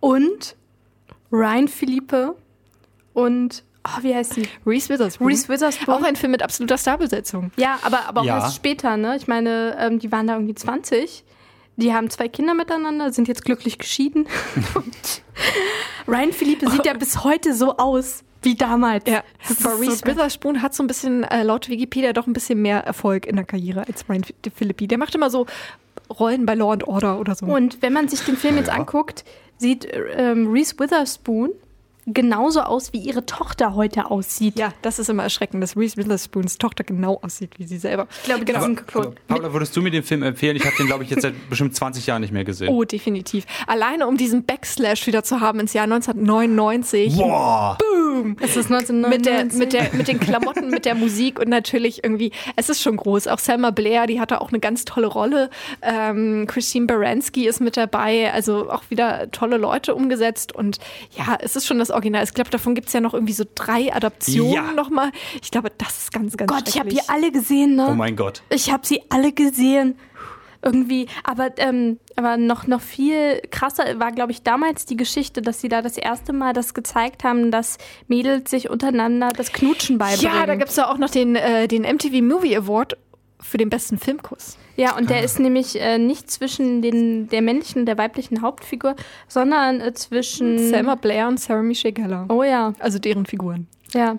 [0.00, 0.56] Und
[1.32, 2.34] Ryan Philippe
[3.14, 4.48] und, oh, wie heißt sie?
[4.66, 5.26] Reese Witherspoon.
[5.28, 5.94] Reese Witherspoon.
[5.94, 7.50] Auch ein Film mit absoluter Starbesetzung.
[7.56, 8.38] Ja, aber, aber auch Ja.
[8.38, 9.16] erst später, ne?
[9.16, 11.24] Ich meine, ähm, die waren da irgendwie 20.
[11.76, 14.26] Die haben zwei Kinder miteinander, sind jetzt glücklich geschieden.
[14.74, 15.22] Und
[16.08, 19.04] Ryan Philippe sieht ja bis heute so aus wie damals.
[19.08, 20.14] Ja, so Reese geil.
[20.14, 23.44] Witherspoon hat so ein bisschen, äh, laut Wikipedia, doch ein bisschen mehr Erfolg in der
[23.44, 24.22] Karriere als Ryan
[24.54, 24.86] Philippi.
[24.88, 25.46] Der macht immer so
[26.18, 27.46] Rollen bei Law and Order oder so.
[27.46, 29.24] Und wenn man sich den Film jetzt anguckt,
[29.58, 31.50] sieht ähm, Reese Witherspoon
[32.12, 34.58] genauso aus, wie ihre Tochter heute aussieht.
[34.58, 38.06] ja, das ist immer erschreckend, dass Reese Witherspoons Tochter genau aussieht wie sie selber.
[38.22, 38.64] Ich glaube, Genau.
[38.94, 39.12] Aber.
[39.26, 40.56] Paula, würdest du mir den Film empfehlen?
[40.56, 42.68] Ich habe den, glaube ich, jetzt seit bestimmt 20 Jahren nicht mehr gesehen.
[42.68, 43.44] Oh, definitiv.
[43.66, 47.16] Alleine um diesen Backslash wieder zu haben ins Jahr 1999.
[47.16, 47.76] Boah!
[48.40, 49.22] Es ist Mit, 1999.
[49.22, 52.96] der, mit, der, mit den Klamotten, mit der Musik und natürlich irgendwie, es ist schon
[52.96, 53.28] groß.
[53.28, 55.50] Auch Selma Blair, die hatte auch eine ganz tolle Rolle.
[55.82, 60.54] Ähm, Christine Baranski ist mit dabei, also auch wieder tolle Leute umgesetzt.
[60.54, 60.78] Und
[61.16, 62.24] ja, es ist schon das Original.
[62.24, 64.72] Ich glaube, davon gibt es ja noch irgendwie so drei Adaptionen Ja.
[64.72, 65.10] nochmal.
[65.42, 67.88] Ich glaube, das ist ganz, ganz Gott, ich habe die alle gesehen, ne?
[67.90, 68.42] Oh mein Gott.
[68.50, 69.96] Ich habe sie alle gesehen.
[70.60, 75.60] Irgendwie, aber, ähm, aber noch, noch viel krasser war, glaube ich, damals die Geschichte, dass
[75.60, 80.34] sie da das erste Mal das gezeigt haben, dass Mädels sich untereinander das Knutschen beibringen.
[80.34, 82.96] Ja, da gibt es ja auch noch den, äh, den MTV Movie Award
[83.40, 84.56] für den besten Filmkuss.
[84.76, 88.94] Ja, und der ist nämlich äh, nicht zwischen den, der männlichen und der weiblichen Hauptfigur,
[89.28, 90.58] sondern äh, zwischen.
[90.68, 92.26] Selma Blair und Sarah Michelle Gellar.
[92.28, 93.66] Oh ja, Also deren Figuren.
[93.94, 94.16] ja.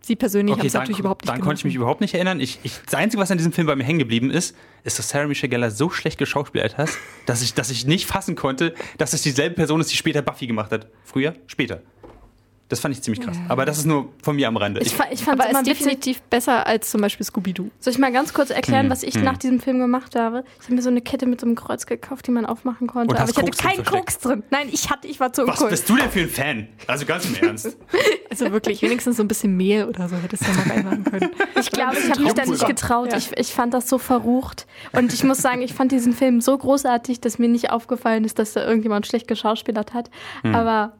[0.00, 2.14] Sie persönlich haben Okay, es dann, natürlich überhaupt nicht dann konnte ich mich überhaupt nicht
[2.14, 2.40] erinnern.
[2.40, 5.10] Ich, ich, das Einzige, was an diesem Film bei mir hängen geblieben ist, ist, dass
[5.10, 6.88] Sarah Michelle Gellar so schlecht geschauspielert hat,
[7.26, 10.46] dass ich, dass ich nicht fassen konnte, dass es dieselbe Person ist, die später Buffy
[10.46, 10.86] gemacht hat.
[11.04, 11.34] Früher?
[11.46, 11.82] Später.
[12.68, 13.36] Das fand ich ziemlich krass.
[13.48, 14.80] Aber das ist nur von mir am Rande.
[14.82, 17.70] Ich, ich fand Aber es definitiv besser als zum Beispiel Scooby-Doo.
[17.80, 19.24] Soll ich mal ganz kurz erklären, Hm, was ich hm.
[19.24, 20.44] nach diesem Film gemacht habe?
[20.58, 23.14] Ich habe mir so eine Kette mit so einem Kreuz gekauft, die man aufmachen konnte.
[23.14, 23.84] Und aber ich hatte Koks drin keinen?
[23.84, 24.42] Koks drin.
[24.50, 26.68] Nein, ich hatte, ich war zu was bist du denn für ein Fan?
[26.86, 27.76] Also ganz im Ernst.
[28.30, 31.30] Also wirklich, wenigstens so ein bisschen Mehl oder so hättest du ja mal reinmachen können.
[31.58, 33.10] Ich glaube, ich habe mich da nicht getraut.
[33.10, 33.16] Ja.
[33.16, 34.66] Ich, ich fand das so verrucht.
[34.92, 38.38] Und ich muss sagen, ich fand diesen Film so großartig, dass mir nicht aufgefallen ist,
[38.38, 40.10] dass da irgendjemand schlecht geschauspielert hat.
[40.42, 40.54] Hm.
[40.54, 40.92] Aber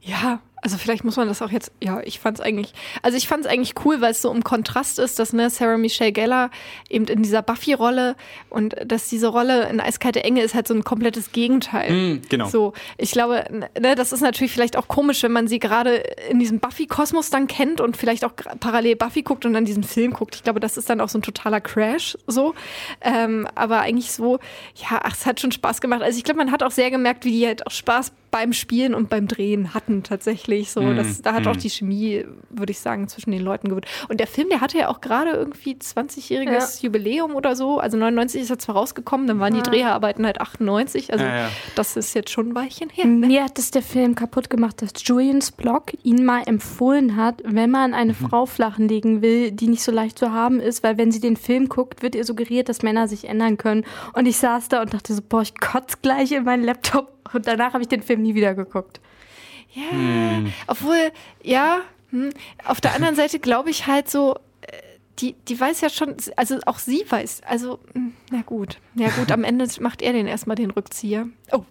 [0.00, 2.72] Ja, also vielleicht muss man das auch jetzt, ja, ich fand's eigentlich,
[3.02, 6.10] also ich fand's eigentlich cool, weil es so im Kontrast ist, dass ne, Sarah Michelle
[6.10, 6.50] Gellar
[6.88, 8.16] eben in dieser Buffy-Rolle
[8.48, 11.92] und dass diese Rolle in Eiskalte Enge ist halt so ein komplettes Gegenteil.
[11.92, 12.48] Mm, genau.
[12.48, 13.44] So, ich glaube,
[13.78, 15.96] ne, das ist natürlich vielleicht auch komisch, wenn man sie gerade
[16.30, 20.14] in diesem Buffy-Kosmos dann kennt und vielleicht auch parallel Buffy guckt und dann diesen Film
[20.14, 20.36] guckt.
[20.36, 22.54] Ich glaube, das ist dann auch so ein totaler Crash, so.
[23.02, 24.38] Ähm, aber eigentlich so,
[24.76, 26.00] ja, ach, es hat schon Spaß gemacht.
[26.00, 28.94] Also ich glaube, man hat auch sehr gemerkt, wie die halt auch Spaß beim Spielen
[28.96, 30.53] und beim Drehen hatten tatsächlich.
[30.62, 31.58] So, Mm, das, da hat auch mm.
[31.58, 33.88] die Chemie, würde ich sagen, zwischen den Leuten gewirkt.
[34.08, 37.78] Und der Film, der hatte ja auch gerade irgendwie 20-jähriges Jubiläum oder so.
[37.78, 41.12] Also 99 ist er zwar rausgekommen, dann waren die Dreharbeiten halt 98.
[41.12, 41.48] Also Ja, ja.
[41.74, 43.06] das ist jetzt schon ein Weilchen her.
[43.06, 43.26] Ne?
[43.26, 47.70] mir hat das der Film kaputt gemacht, dass Julians Blog ihn mal empfohlen hat, wenn
[47.70, 48.28] man eine Mhm.
[48.28, 51.68] Frau flachenlegen will, die nicht so leicht zu haben ist, weil wenn sie den Film
[51.68, 53.84] guckt, wird ihr suggeriert, dass Männer sich ändern können.
[54.12, 57.12] Und ich saß da und dachte so, boah, ich kotze gleich in meinen Laptop.
[57.32, 59.00] Und danach habe ich den Film nie wieder geguckt.
[59.74, 60.52] Ja, Hm.
[60.66, 61.10] obwohl,
[61.42, 62.30] ja, hm,
[62.64, 64.72] auf der anderen Seite glaube ich halt so, äh,
[65.18, 69.30] die, die weiß ja schon, also auch sie weiß, also, hm, na gut, ja gut,
[69.32, 71.26] am Ende macht er den erstmal den Rückzieher.
[71.52, 71.64] Oh,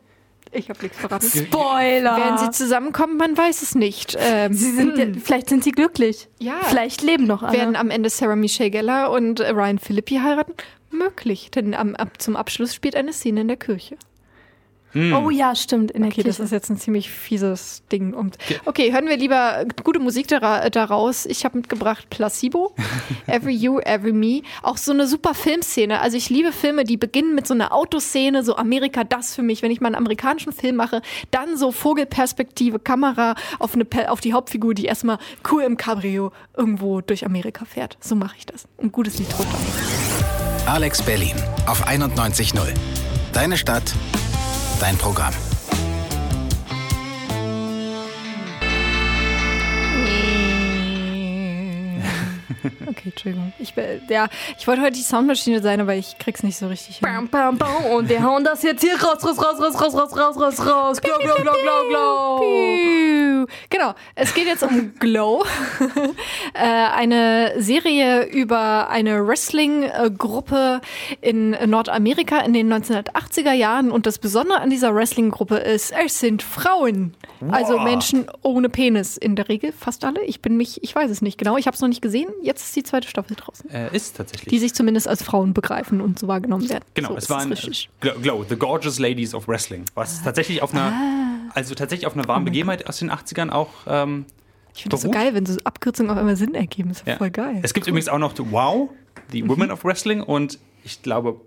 [0.52, 1.28] ich habe nichts verraten.
[1.30, 2.18] Spoiler!
[2.18, 4.16] Werden sie zusammenkommen, man weiß es nicht.
[4.20, 6.28] Ähm, Sie sind, hm, Vielleicht sind sie glücklich.
[6.39, 6.60] Ja.
[6.63, 7.58] Vielleicht leben noch alle.
[7.58, 10.54] werden am Ende Sarah Michelle Gellar und Ryan Philippi heiraten?
[10.92, 13.96] Möglich, denn am, ab, zum Abschluss spielt eine Szene in der Kirche.
[14.95, 16.43] Oh ja, stimmt, in der Okay, das Kirche.
[16.43, 18.13] ist jetzt ein ziemlich fieses Ding.
[18.13, 21.25] Und okay, hören wir lieber gute Musik dara- daraus.
[21.25, 22.73] Ich habe mitgebracht Placebo,
[23.27, 24.41] Every You, Every Me.
[24.62, 25.99] Auch so eine super Filmszene.
[25.99, 29.62] Also ich liebe Filme, die beginnen mit so einer Autoszene, so Amerika, das für mich.
[29.63, 31.01] Wenn ich mal einen amerikanischen Film mache,
[31.32, 35.17] dann so Vogelperspektive, Kamera auf, eine, auf die Hauptfigur, die erstmal
[35.51, 37.97] cool im Cabrio irgendwo durch Amerika fährt.
[37.99, 38.65] So mache ich das.
[38.82, 39.58] Ein gutes Lied drunter.
[40.65, 42.60] Alex Berlin auf 91.0.
[43.34, 43.93] Deine Stadt,
[44.84, 45.53] dein Programm.
[52.88, 53.54] Okay, Entschuldigung.
[53.60, 53.73] Ich,
[54.10, 57.08] ja, ich wollte heute die Soundmaschine sein, aber ich krieg's nicht so richtig hin.
[57.08, 57.86] Bam, bam, bam.
[57.86, 61.02] Und wir hauen das jetzt hier raus, raus, raus, raus, raus, raus, raus, raus, raus.
[61.02, 63.23] Glow, glow, glow, glow, glow.
[63.69, 65.43] Genau, es geht jetzt um Glow,
[66.54, 70.82] äh, eine Serie über eine Wrestling-Gruppe
[71.21, 73.91] in Nordamerika in den 1980er Jahren.
[73.91, 77.13] Und das Besondere an dieser Wrestling-Gruppe ist, es sind Frauen.
[77.52, 80.23] Also Menschen ohne Penis in der Regel, fast alle.
[80.23, 82.30] Ich bin mich, ich weiß es nicht genau, ich habe es noch nicht gesehen.
[82.41, 83.70] Jetzt ist die zweite Staffel draußen.
[83.70, 84.50] Äh, ist tatsächlich.
[84.50, 86.84] Die sich zumindest als Frauen begreifen und so wahrgenommen werden.
[86.94, 87.89] Genau, so es richtig.
[88.02, 91.52] Glow, Glow, The Gorgeous Ladies of Wrestling, was tatsächlich auf einer, Ah.
[91.56, 94.26] also tatsächlich auf einer wahren Begebenheit aus den 80ern auch ähm,
[94.76, 96.89] Ich finde das so geil, wenn so Abkürzungen auf einmal Sinn ergeben.
[96.89, 97.18] Das ist Ja.
[97.18, 97.60] voll geil.
[97.63, 98.89] Es gibt übrigens auch noch Wow,
[99.32, 99.50] die Mhm.
[99.50, 101.39] Women of Wrestling und ich glaube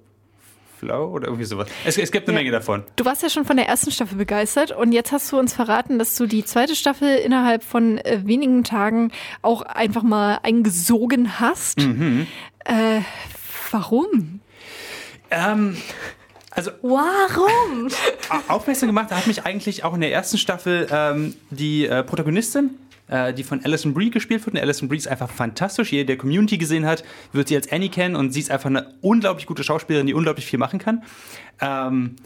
[0.79, 1.69] Flow oder irgendwie sowas.
[1.85, 2.41] Es, es gibt eine Ja.
[2.43, 2.85] Menge davon.
[2.97, 5.99] Du warst ja schon von der ersten Staffel begeistert und jetzt hast du uns verraten,
[5.99, 9.11] dass du die zweite Staffel innerhalb von äh, wenigen Tagen
[9.43, 11.79] auch einfach mal eingesogen hast.
[11.81, 12.27] Mhm.
[12.65, 13.01] Äh,
[13.71, 14.41] warum?
[15.31, 15.77] Ähm,
[16.51, 17.89] also Warum?
[18.49, 22.71] au- aufmerksam gemacht hat mich eigentlich auch in der ersten Staffel ähm, die äh, Protagonistin,
[23.09, 24.55] äh, die von Alison Brie gespielt wird.
[24.55, 25.93] Und Alison Brie ist einfach fantastisch.
[25.93, 28.95] Jeder, der Community gesehen hat, wird sie als Annie kennen und sie ist einfach eine
[29.01, 31.03] unglaublich gute Schauspielerin, die unglaublich viel machen kann.
[31.61, 32.17] Ähm,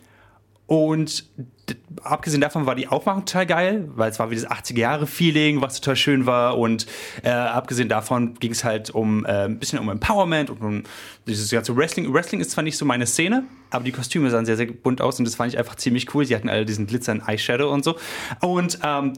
[0.70, 1.24] und
[2.04, 5.96] abgesehen davon war die Aufmachung total geil, weil es war wie das 80er-Jahre-Feeling, was total
[5.96, 6.58] schön war.
[6.58, 6.86] Und
[7.24, 10.82] äh, abgesehen davon ging es halt um äh, ein bisschen um Empowerment und um
[11.26, 12.12] dieses ganze Wrestling.
[12.14, 15.18] Wrestling ist zwar nicht so meine Szene, aber die Kostüme sahen sehr, sehr bunt aus
[15.18, 16.24] und das fand ich einfach ziemlich cool.
[16.24, 17.96] Sie hatten alle diesen glitzernden Eyeshadow und so.
[18.40, 19.14] Und ähm,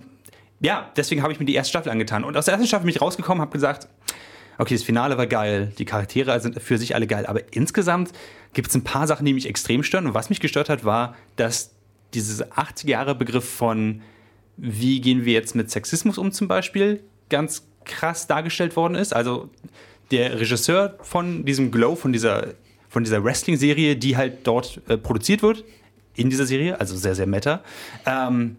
[0.62, 2.25] ja, deswegen habe ich mir die erste Staffel angetan.
[2.25, 3.88] Und aus der ersten Staffel bin ich rausgekommen, habe gesagt,
[4.59, 8.12] okay, das Finale war geil, die Charaktere sind für sich alle geil, aber insgesamt
[8.55, 10.07] gibt es ein paar Sachen, die mich extrem stören.
[10.07, 11.72] Und was mich gestört hat, war, dass
[12.14, 14.03] dieser 80er-Jahre-Begriff von
[14.57, 19.14] wie gehen wir jetzt mit Sexismus um zum Beispiel ganz krass dargestellt worden ist.
[19.14, 19.51] Also
[20.11, 22.48] der Regisseur von diesem Glow, von dieser,
[22.88, 25.64] von dieser Wrestling-Serie, die halt dort äh, produziert wird,
[26.14, 27.62] in dieser Serie, also sehr, sehr meta,
[28.05, 28.57] ähm,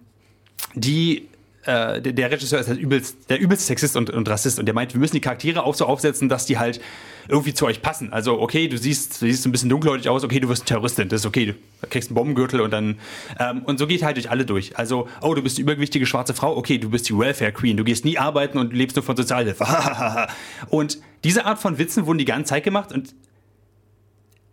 [0.73, 1.27] die
[1.65, 4.75] äh, der, der Regisseur ist halt übelst, der übelst Sexist und, und Rassist und der
[4.75, 6.81] meint, wir müssen die Charaktere auch so aufsetzen, dass die halt
[7.27, 8.11] irgendwie zu euch passen.
[8.11, 11.21] Also, okay, du siehst, du siehst ein bisschen dunkelhäutig aus, okay, du wirst Terroristin, das
[11.21, 12.99] ist okay, du kriegst einen Bombengürtel und dann,
[13.39, 14.77] ähm, und so geht halt durch alle durch.
[14.77, 17.83] Also, oh, du bist die übergewichtige schwarze Frau, okay, du bist die Welfare Queen, du
[17.83, 19.65] gehst nie arbeiten und lebst nur von Sozialhilfe.
[20.69, 23.13] und diese Art von Witzen wurden die ganze Zeit gemacht und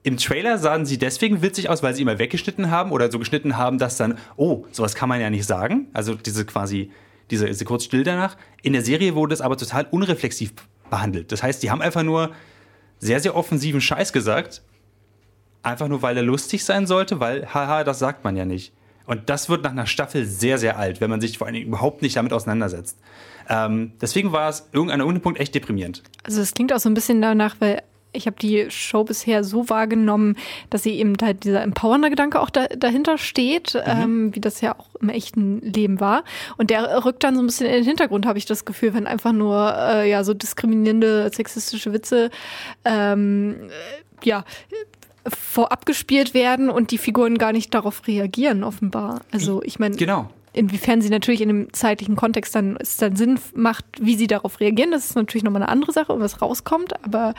[0.02, 3.56] im Trailer sahen sie deswegen witzig aus, weil sie immer weggeschnitten haben oder so geschnitten
[3.56, 5.88] haben, dass dann, oh, sowas kann man ja nicht sagen.
[5.92, 6.90] Also diese quasi,
[7.30, 8.36] diese, diese kurz still danach.
[8.62, 10.52] In der Serie wurde es aber total unreflexiv
[10.88, 11.32] behandelt.
[11.32, 12.30] Das heißt, die haben einfach nur
[12.98, 14.62] sehr, sehr offensiven Scheiß gesagt.
[15.62, 18.72] Einfach nur, weil er lustig sein sollte, weil, haha, das sagt man ja nicht.
[19.04, 21.66] Und das wird nach einer Staffel sehr, sehr alt, wenn man sich vor allen Dingen
[21.66, 22.98] überhaupt nicht damit auseinandersetzt.
[23.48, 26.02] Ähm, deswegen war es irgend- an irgendeinem Punkt echt deprimierend.
[26.24, 29.68] Also es klingt auch so ein bisschen danach, weil ich habe die Show bisher so
[29.68, 30.36] wahrgenommen,
[30.68, 34.76] dass sie eben halt dieser empowernde Gedanke auch da, dahinter steht, ähm, wie das ja
[34.78, 36.24] auch im echten Leben war.
[36.56, 39.06] Und der rückt dann so ein bisschen in den Hintergrund, habe ich das Gefühl, wenn
[39.06, 42.30] einfach nur äh, ja so diskriminierende, sexistische Witze
[42.84, 44.44] ähm, äh, ja
[45.26, 49.20] vorab gespielt werden und die Figuren gar nicht darauf reagieren, offenbar.
[49.30, 50.30] Also ich meine, Genau.
[50.52, 54.60] inwiefern sie natürlich in dem zeitlichen Kontext dann es dann Sinn macht, wie sie darauf
[54.60, 57.34] reagieren, das ist natürlich nochmal eine andere Sache was rauskommt, aber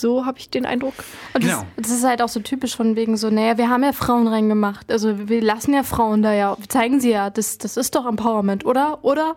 [0.00, 0.94] so habe ich den Eindruck.
[1.34, 1.64] Und Genau.
[1.76, 4.26] das, das ist halt auch so typisch von wegen so, naja, wir haben ja Frauen
[4.28, 4.90] reingemacht.
[4.90, 8.06] Also wir lassen ja Frauen da ja, wir zeigen sie ja, das, das ist doch
[8.06, 9.04] Empowerment, oder?
[9.04, 9.36] Oder?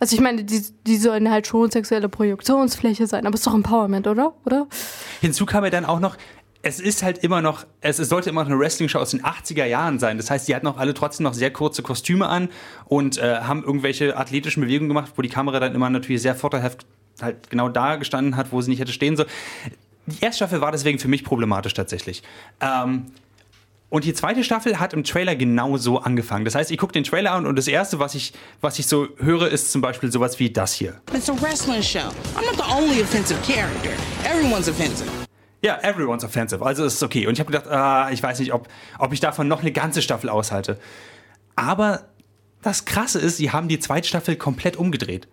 [0.00, 3.54] Also ich meine, die, die sollen halt schon sexuelle Projektionsfläche sein, aber es ist doch
[3.54, 4.34] Empowerment, oder?
[4.44, 4.66] Oder?
[5.20, 6.16] Hinzu kam ja dann auch noch,
[6.66, 9.66] es ist halt immer noch, es, es sollte immer noch eine Wrestling-Show aus den 80er
[9.66, 10.16] Jahren sein.
[10.16, 12.48] Das heißt, die hatten auch alle trotzdem noch sehr kurze Kostüme an
[12.86, 16.86] und äh, haben irgendwelche athletischen Bewegungen gemacht, wo die Kamera dann immer natürlich sehr vorteilhaft
[17.20, 19.28] halt genau da gestanden hat, wo sie nicht hätte stehen sollen.
[20.06, 22.22] Die erste Staffel war deswegen für mich problematisch tatsächlich.
[22.60, 23.06] Ähm,
[23.88, 26.44] und die zweite Staffel hat im Trailer genau so angefangen.
[26.44, 29.06] Das heißt, ich gucke den Trailer an und das erste, was ich, was ich so
[29.18, 31.00] höre, ist zum Beispiel sowas wie das hier.
[31.14, 32.00] It's a wrestling show.
[32.34, 33.90] I'm not the only offensive character.
[34.24, 35.08] Everyone's offensive.
[35.62, 36.64] Ja, everyone's offensive.
[36.64, 37.26] Also ist es okay.
[37.26, 40.02] Und ich habe gedacht, ah, ich weiß nicht, ob, ob ich davon noch eine ganze
[40.02, 40.78] Staffel aushalte.
[41.56, 42.08] Aber
[42.62, 45.28] das Krasse ist, sie haben die zweite Staffel komplett umgedreht.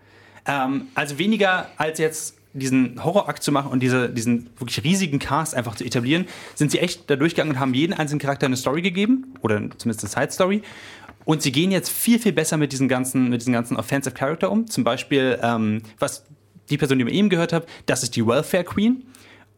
[0.45, 5.55] Ähm, also weniger als jetzt diesen Horrorakt zu machen und diese, diesen wirklich riesigen Cast
[5.55, 8.81] einfach zu etablieren, sind sie echt da durchgegangen und haben jeden einzelnen Charakter eine Story
[8.81, 10.61] gegeben oder zumindest eine Side Story.
[11.23, 14.51] Und sie gehen jetzt viel, viel besser mit diesen ganzen, mit diesen ganzen Offensive Character
[14.51, 14.67] um.
[14.67, 16.25] Zum Beispiel, ähm, was
[16.69, 19.05] die Person, die wir eben gehört haben, das ist die Welfare Queen.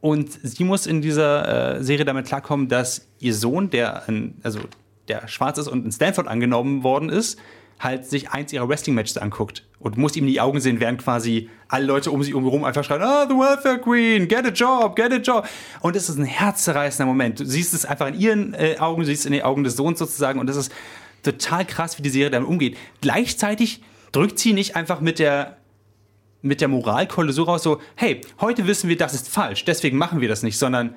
[0.01, 4.60] Und sie muss in dieser äh, Serie damit klarkommen, dass ihr Sohn, der, ein, also
[5.08, 7.39] der schwarz ist und in Stanford angenommen worden ist,
[7.83, 11.49] halt sich eins ihrer Wrestling-Matches anguckt und muss ihm in die Augen sehen, während quasi
[11.67, 15.11] alle Leute um sie herum einfach schreien, ah, the Welfare Queen, get a job, get
[15.11, 15.47] a job.
[15.81, 17.39] Und es ist ein herzzerreißender Moment.
[17.39, 19.75] Du siehst es einfach in ihren äh, Augen, du siehst es in den Augen des
[19.75, 20.71] Sohns sozusagen und das ist
[21.23, 22.77] total krass, wie die Serie damit umgeht.
[23.01, 25.57] Gleichzeitig drückt sie nicht einfach mit der
[26.45, 30.19] mit der Moralkeule so raus, so, hey, heute wissen wir, das ist falsch, deswegen machen
[30.19, 30.93] wir das nicht, sondern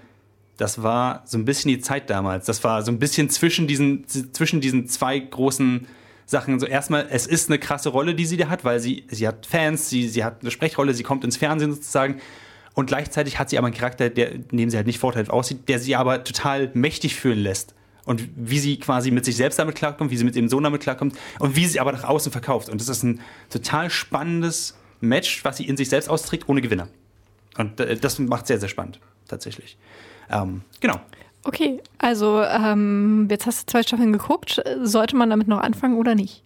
[0.56, 2.46] das war so ein bisschen die Zeit damals.
[2.46, 5.86] Das war so ein bisschen zwischen diesen, zwischen diesen zwei großen
[6.26, 6.58] Sachen.
[6.60, 9.46] So erstmal, es ist eine krasse Rolle, die sie da hat, weil sie, sie hat
[9.46, 12.20] Fans, sie, sie hat eine Sprechrolle, sie kommt ins Fernsehen sozusagen.
[12.74, 15.68] Und gleichzeitig hat sie aber einen Charakter, der, in dem sie halt nicht vorteilhaft aussieht,
[15.68, 17.74] der sie aber total mächtig fühlen lässt.
[18.04, 20.82] Und wie sie quasi mit sich selbst damit klarkommt, wie sie mit ihrem Sohn damit
[20.82, 22.68] klarkommt und wie sie aber nach außen verkauft.
[22.68, 26.88] Und das ist ein total spannendes Match, was sie in sich selbst austrägt, ohne Gewinner.
[27.56, 29.76] Und äh, das macht sehr, sehr spannend, tatsächlich.
[30.30, 31.00] Ähm, genau.
[31.46, 34.60] Okay, also ähm, jetzt hast du zwei Staffeln geguckt.
[34.82, 36.42] Sollte man damit noch anfangen oder nicht?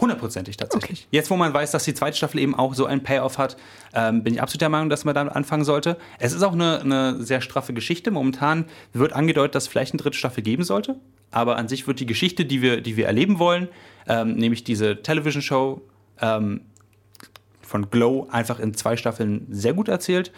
[0.00, 1.00] Hundertprozentig tatsächlich.
[1.00, 1.08] Okay.
[1.10, 3.58] Jetzt, wo man weiß, dass die zweite Staffel eben auch so einen Payoff hat,
[3.92, 5.98] ähm, bin ich absolut der Meinung, dass man damit anfangen sollte.
[6.18, 8.10] Es ist auch eine, eine, sehr straffe Geschichte.
[8.10, 10.96] Momentan wird angedeutet, dass es vielleicht eine dritte Staffel geben sollte.
[11.30, 13.68] Aber an sich wird die Geschichte, die wir, die wir erleben wollen,
[14.06, 15.82] ähm, nämlich diese Television Show,
[16.22, 16.62] ähm,
[17.68, 20.32] von Glow einfach in zwei Staffeln sehr gut erzählt.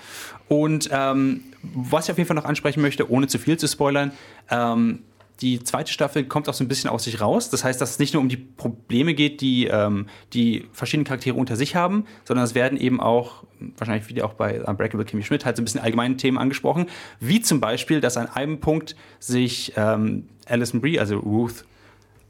[0.51, 4.11] Und ähm, was ich auf jeden Fall noch ansprechen möchte, ohne zu viel zu spoilern,
[4.51, 5.05] ähm,
[5.41, 7.51] die zweite Staffel kommt auch so ein bisschen aus sich raus.
[7.51, 11.37] Das heißt, dass es nicht nur um die Probleme geht, die ähm, die verschiedenen Charaktere
[11.37, 13.45] unter sich haben, sondern es werden eben auch,
[13.79, 16.87] wahrscheinlich wieder auch bei Unbreakable Kimmy Schmidt, halt so ein bisschen allgemeine Themen angesprochen.
[17.21, 21.65] Wie zum Beispiel, dass an einem Punkt sich ähm, Alison Brie, also Ruth,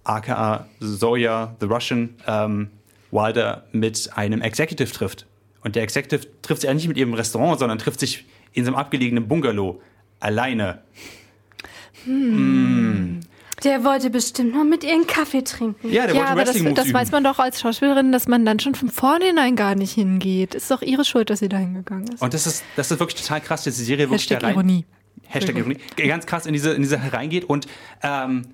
[0.04, 2.68] aka Zoya, The Russian, ähm,
[3.12, 5.26] Wilder mit einem Executive trifft.
[5.62, 8.70] Und der Executive trifft sich ja nicht mit ihrem Restaurant, sondern trifft sich in so
[8.70, 9.80] einem abgelegenen Bungalow.
[10.18, 10.82] Alleine.
[12.04, 13.16] Hm.
[13.16, 13.20] Mm.
[13.64, 15.92] Der wollte bestimmt noch mit ihr einen Kaffee trinken.
[15.92, 18.58] Ja, der ja, wollte aber das, das weiß man doch als Schauspielerin, dass man dann
[18.58, 20.54] schon von vornherein gar nicht hingeht.
[20.54, 22.22] Ist doch ihre Schuld, dass sie da hingegangen ist.
[22.22, 24.86] Und das ist, das ist wirklich total krass, dass die Serie wirklich Hashtag Ironie.
[25.26, 25.76] Hashtag Ironie.
[25.96, 27.66] Ganz krass in diese, in diese hereingeht und
[28.02, 28.46] ähm,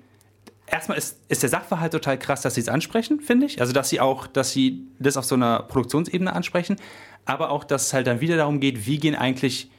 [0.67, 3.59] erstmal ist, ist der Sachverhalt total krass, dass sie es ansprechen, finde ich.
[3.61, 6.77] Also, dass sie auch, dass sie das auf so einer Produktionsebene ansprechen,
[7.25, 9.69] aber auch, dass es halt dann wieder darum geht, wie gehen eigentlich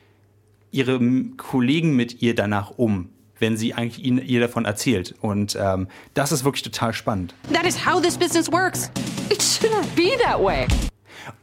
[0.71, 0.99] ihre
[1.37, 5.15] Kollegen mit ihr danach um, wenn sie eigentlich ihnen, ihr davon erzählt.
[5.21, 7.35] Und ähm, das ist wirklich total spannend.
[7.53, 8.91] That is how this business works.
[9.31, 10.67] It shouldn't be that way.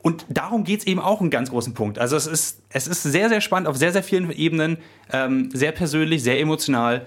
[0.02, 2.00] Und darum geht es eben auch einen ganz großen Punkt.
[2.00, 4.78] Also es ist, es ist sehr, sehr spannend auf sehr, sehr vielen Ebenen,
[5.12, 7.06] ähm, sehr persönlich, sehr emotional.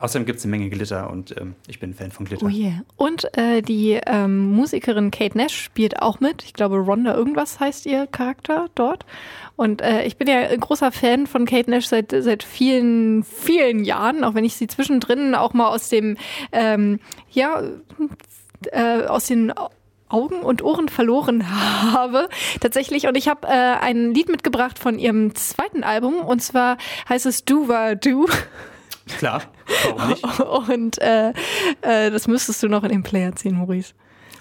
[0.00, 2.46] Außerdem gibt es eine Menge Glitter und ähm, ich bin Fan von Glitter.
[2.46, 2.82] Oh yeah.
[2.96, 6.42] Und äh, die ähm, Musikerin Kate Nash spielt auch mit.
[6.42, 9.04] Ich glaube, Rhonda irgendwas heißt ihr Charakter dort.
[9.56, 13.84] Und äh, ich bin ja ein großer Fan von Kate Nash seit, seit vielen, vielen
[13.84, 16.16] Jahren, auch wenn ich sie zwischendrin auch mal aus dem,
[16.52, 16.98] ähm,
[17.30, 17.62] ja,
[18.72, 19.52] äh, aus den
[20.08, 21.50] Augen und Ohren verloren
[21.92, 22.30] habe.
[22.60, 23.06] Tatsächlich.
[23.06, 26.20] Und ich habe äh, ein Lied mitgebracht von ihrem zweiten Album.
[26.20, 28.26] Und zwar heißt es Do Wa Do.
[29.18, 29.42] Klar,
[29.84, 30.40] warum nicht?
[30.68, 31.30] Und äh,
[31.82, 33.94] äh, das müsstest du noch in den Player ziehen, Maurice.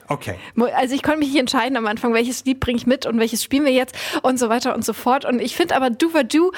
[0.09, 0.35] Okay.
[0.75, 3.43] Also ich konnte mich nicht entscheiden am Anfang, welches Lied bringe ich mit und welches
[3.43, 5.23] spielen wir jetzt und so weiter und so fort.
[5.23, 6.51] Und ich finde aber Do Do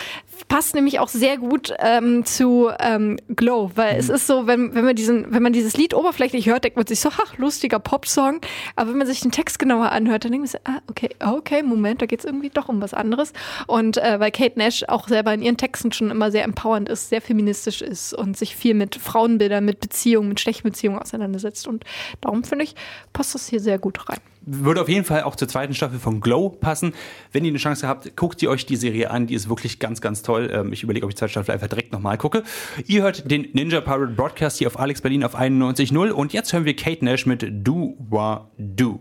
[0.48, 4.00] passt nämlich auch sehr gut ähm, zu ähm, Glow, weil mhm.
[4.00, 6.88] es ist so, wenn, wenn man diesen, wenn man dieses Lied oberflächlich hört, denkt man
[6.88, 8.40] sich so, ach, lustiger Popsong.
[8.76, 11.62] Aber wenn man sich den Text genauer anhört, dann denkt man sich, ah, okay, okay,
[11.62, 13.34] Moment, da geht es irgendwie doch um was anderes.
[13.68, 17.10] Und äh, weil Kate Nash auch selber in ihren Texten schon immer sehr empowernd ist,
[17.10, 21.68] sehr feministisch ist und sich viel mit Frauenbildern, mit Beziehungen, mit schlechten Beziehungen auseinandersetzt.
[21.68, 21.84] Und
[22.22, 22.76] darum finde ich,
[23.14, 24.19] passt das das hier sehr gut rein.
[24.43, 26.93] Würde auf jeden Fall auch zur zweiten Staffel von Glow passen.
[27.32, 29.27] Wenn ihr eine Chance habt, guckt ihr euch die Serie an.
[29.27, 30.49] Die ist wirklich ganz, ganz toll.
[30.51, 32.43] Ähm, ich überlege, ob ich die zweite Staffel einfach direkt nochmal gucke.
[32.88, 36.65] Ihr hört den Ninja Pirate Broadcast hier auf Alex Berlin auf 91.0 und jetzt hören
[36.65, 38.99] wir Kate Nash mit Do Wa Do.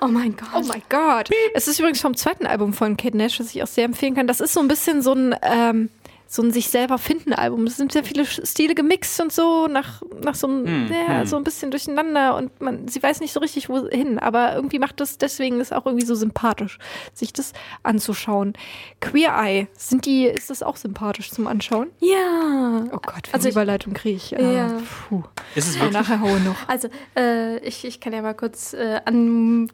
[0.00, 0.48] Oh mein Gott.
[0.54, 1.30] Oh mein Gott.
[1.54, 4.26] Es ist übrigens vom zweiten Album von Kate Nash, was ich auch sehr empfehlen kann.
[4.26, 5.90] Das ist so ein bisschen so ein, ähm,
[6.34, 7.64] so ein sich selber finden Album.
[7.66, 11.26] Es sind sehr viele Stile gemixt und so nach, nach so einem, Hm, ja, hm.
[11.26, 14.98] so ein bisschen durcheinander und man, sie weiß nicht so richtig wohin, aber irgendwie macht
[15.00, 16.78] das deswegen ist auch irgendwie so sympathisch,
[17.12, 17.52] sich das
[17.82, 18.54] anzuschauen.
[19.00, 21.88] Queer Eye, sind die, ist das auch sympathisch zum Anschauen?
[22.00, 22.84] Ja.
[22.92, 24.30] Oh Gott, Also also ich- Überleitung kriege ich.
[24.30, 24.38] Ja.
[24.68, 24.70] Äh,
[25.10, 25.22] puh.
[25.54, 26.00] Ist es Ja, wirklich?
[26.00, 26.56] nachher haue noch.
[26.66, 29.68] Also, äh, ich, ich kann ja mal kurz äh, an,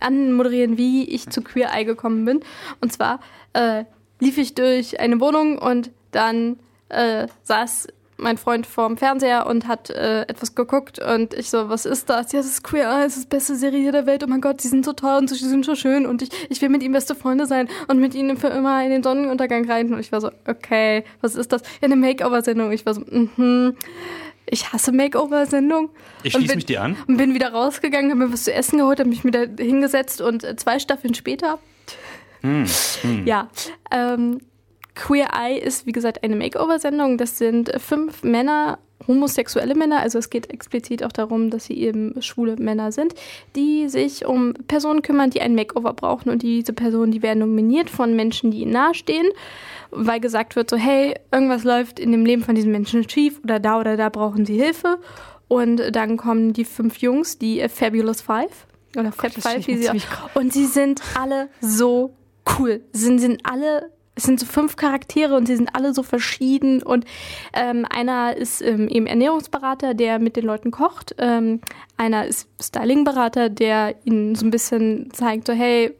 [0.00, 2.40] anmoderieren, wie ich zu Queer Eye gekommen bin.
[2.80, 3.18] Und zwar
[3.52, 3.84] äh,
[4.20, 6.58] lief ich durch eine Wohnung und dann
[6.88, 11.84] äh, saß mein Freund vorm Fernseher und hat äh, etwas geguckt und ich so, was
[11.84, 12.30] ist das?
[12.30, 14.22] Ja, das ist Queer Eye, das ist die beste Serie der Welt.
[14.22, 16.28] Oh mein Gott, die sind so toll und so, die sind so schön und ich,
[16.48, 19.68] ich will mit ihm beste Freunde sein und mit ihnen für immer in den Sonnenuntergang
[19.68, 19.92] reiten.
[19.94, 21.62] Und ich war so, okay, was ist das?
[21.80, 22.70] Ja, eine Makeover-Sendung.
[22.70, 23.76] Ich war so, mhm.
[24.46, 25.88] Ich hasse Makeover-Sendungen.
[26.22, 26.96] Ich schließe bin- mich dir an.
[27.08, 30.44] und bin wieder rausgegangen, habe mir was zu essen geholt, habe mich wieder hingesetzt und
[30.44, 31.58] äh, zwei Staffeln später,
[32.42, 32.66] Hm,
[33.24, 33.48] ja,
[33.90, 34.38] ähm,
[34.94, 37.18] Queer Eye ist wie gesagt eine Makeover-Sendung.
[37.18, 42.14] Das sind fünf Männer, homosexuelle Männer, also es geht explizit auch darum, dass sie eben
[42.22, 43.14] schwule Männer sind,
[43.54, 47.90] die sich um Personen kümmern, die ein Makeover brauchen und diese Personen, die werden nominiert
[47.90, 49.26] von Menschen, die ihnen nahestehen,
[49.90, 53.60] weil gesagt wird so, hey, irgendwas läuft in dem Leben von diesen Menschen schief oder
[53.60, 54.98] da oder da brauchen sie Hilfe.
[55.48, 58.66] Und dann kommen die fünf Jungs, die Fabulous Five
[58.96, 62.14] oder Fab das stell Five, wie sie ziemlich und sie sind alle so
[62.58, 62.80] cool.
[62.92, 66.82] Sind, sind alle, es sind so fünf Charaktere und sie sind alle so verschieden.
[66.82, 67.04] Und
[67.52, 71.14] ähm, einer ist ähm, eben Ernährungsberater, der mit den Leuten kocht.
[71.18, 71.60] Ähm,
[71.96, 75.94] einer ist Stylingberater, der ihnen so ein bisschen zeigt, so hey,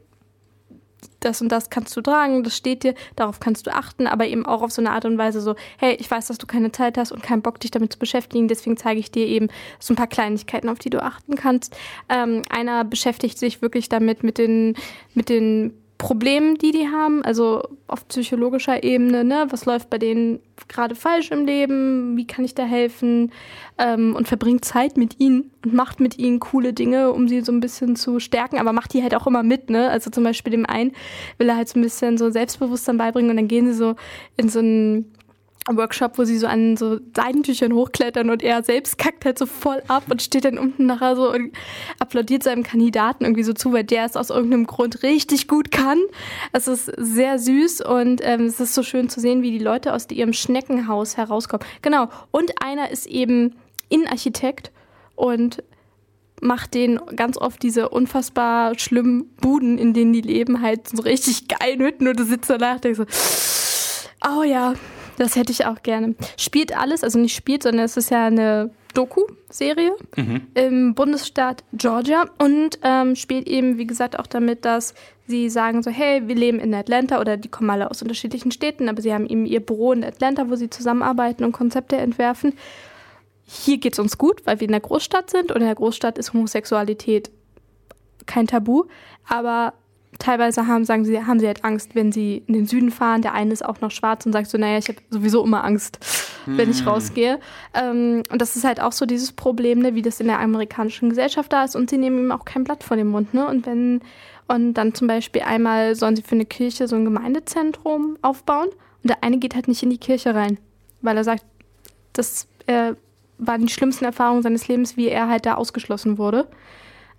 [1.19, 4.45] das und das kannst du tragen, das steht dir, darauf kannst du achten, aber eben
[4.45, 6.97] auch auf so eine Art und Weise so, hey, ich weiß, dass du keine Zeit
[6.97, 9.47] hast und keinen Bock, dich damit zu beschäftigen, deswegen zeige ich dir eben
[9.79, 11.75] so ein paar Kleinigkeiten, auf die du achten kannst.
[12.09, 14.75] Ähm, einer beschäftigt sich wirklich damit, mit den,
[15.13, 19.47] mit den Problemen, die die haben, also auf psychologischer Ebene, ne?
[19.49, 23.31] was läuft bei denen gerade falsch im Leben, wie kann ich da helfen
[23.77, 27.51] ähm, und verbringt Zeit mit ihnen und macht mit ihnen coole Dinge, um sie so
[27.53, 29.89] ein bisschen zu stärken, aber macht die halt auch immer mit, ne?
[29.89, 30.91] Also zum Beispiel dem einen
[31.37, 33.95] will er halt so ein bisschen so Selbstbewusstsein beibringen und dann gehen sie so
[34.35, 35.14] in so einen
[35.71, 39.81] Workshop, wo sie so an so Seidentüchern hochklettern und er selbst kackt halt so voll
[39.87, 41.53] ab und steht dann unten nachher so und
[41.99, 45.99] applaudiert seinem Kandidaten irgendwie so zu, weil der es aus irgendeinem Grund richtig gut kann.
[46.51, 49.93] Es ist sehr süß und ähm, es ist so schön zu sehen, wie die Leute
[49.93, 51.65] aus ihrem Schneckenhaus herauskommen.
[51.81, 52.09] Genau.
[52.31, 53.55] Und einer ist eben
[53.89, 54.71] Innenarchitekt
[55.15, 55.63] und
[56.41, 61.47] macht denen ganz oft diese unfassbar schlimmen Buden, in denen die leben, halt so richtig
[61.47, 63.05] geilen Hütten und du sitzt danach und denkst so,
[64.29, 64.75] oh ja,
[65.17, 66.15] das hätte ich auch gerne.
[66.37, 69.91] Spielt alles, also nicht spielt, sondern es ist ja eine Doku-Serie
[70.53, 74.93] im Bundesstaat Georgia und ähm, spielt eben, wie gesagt, auch damit, dass
[75.27, 78.89] sie sagen so, hey, wir leben in Atlanta oder die kommen alle aus unterschiedlichen Städten,
[78.89, 82.53] aber sie haben eben ihr Büro in Atlanta, wo sie zusammenarbeiten und Konzepte entwerfen.
[83.45, 86.17] Hier geht es uns gut, weil wir in der Großstadt sind und in der Großstadt
[86.17, 87.29] ist Homosexualität
[88.25, 88.85] kein Tabu,
[89.27, 89.73] aber
[90.19, 93.21] teilweise haben, sagen sie, haben sie halt Angst, wenn sie in den Süden fahren.
[93.21, 95.99] Der eine ist auch noch schwarz und sagt so, naja, ich habe sowieso immer Angst,
[96.45, 97.39] wenn ich rausgehe.
[97.73, 101.09] Ähm, und das ist halt auch so dieses Problem, ne, wie das in der amerikanischen
[101.09, 101.75] Gesellschaft da ist.
[101.75, 103.33] Und sie nehmen ihm auch kein Blatt vor den Mund.
[103.33, 103.47] Ne?
[103.47, 104.01] Und wenn
[104.47, 109.09] und dann zum Beispiel einmal sollen sie für eine Kirche so ein Gemeindezentrum aufbauen und
[109.09, 110.59] der eine geht halt nicht in die Kirche rein,
[111.01, 111.43] weil er sagt,
[112.13, 112.93] das äh,
[113.39, 116.47] waren die schlimmsten Erfahrungen seines Lebens, wie er halt da ausgeschlossen wurde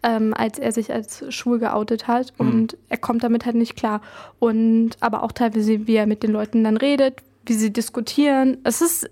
[0.02, 2.32] ähm, als er sich als schwul geoutet hat.
[2.38, 4.00] Und er kommt damit halt nicht klar.
[4.38, 8.58] Und aber auch teilweise, wie er mit den Leuten dann redet, wie sie diskutieren.
[8.64, 9.08] Es ist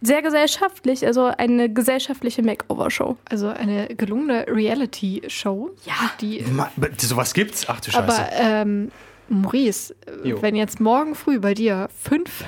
[0.00, 3.16] sehr gesellschaftlich, also eine gesellschaftliche Makeover-Show.
[3.28, 5.70] Also eine gelungene Reality-Show.
[5.84, 5.94] Ja.
[6.20, 7.64] Die, Ma- Sowas gibt's?
[7.68, 8.04] Ach du Scheiße.
[8.04, 8.90] aber ähm,
[9.28, 9.94] Maurice,
[10.24, 10.40] Jo.
[10.40, 12.44] wenn jetzt morgen früh bei dir fünf,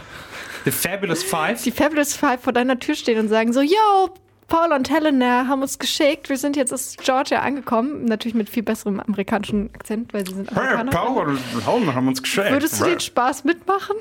[0.64, 1.62] The Fabulous Five.
[1.62, 4.08] die Fabulous Five vor deiner Tür stehen und sagen so, yo,
[4.50, 8.64] Paul und Helena haben uns geschickt, wir sind jetzt aus Georgia angekommen, natürlich mit viel
[8.64, 11.26] besserem amerikanischen Akzent, weil sie sind Amerikaner.
[11.54, 12.50] und Holm haben uns geschickt.
[12.50, 13.94] Würdest du den Spaß mitmachen?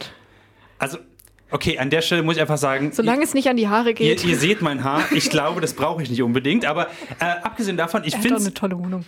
[0.80, 0.97] Also,
[1.52, 3.93] okay, an der Stelle muss ich einfach sagen, Solange es nicht an die Haare ihr,
[3.93, 4.26] geht.
[4.26, 5.04] ihr seht mein Haar.
[5.12, 6.66] Ich glaube, das brauche ich nicht unbedingt.
[6.66, 6.88] Aber
[7.20, 9.06] äh, abgesehen davon, ich finde doch eine tolle Wohnung.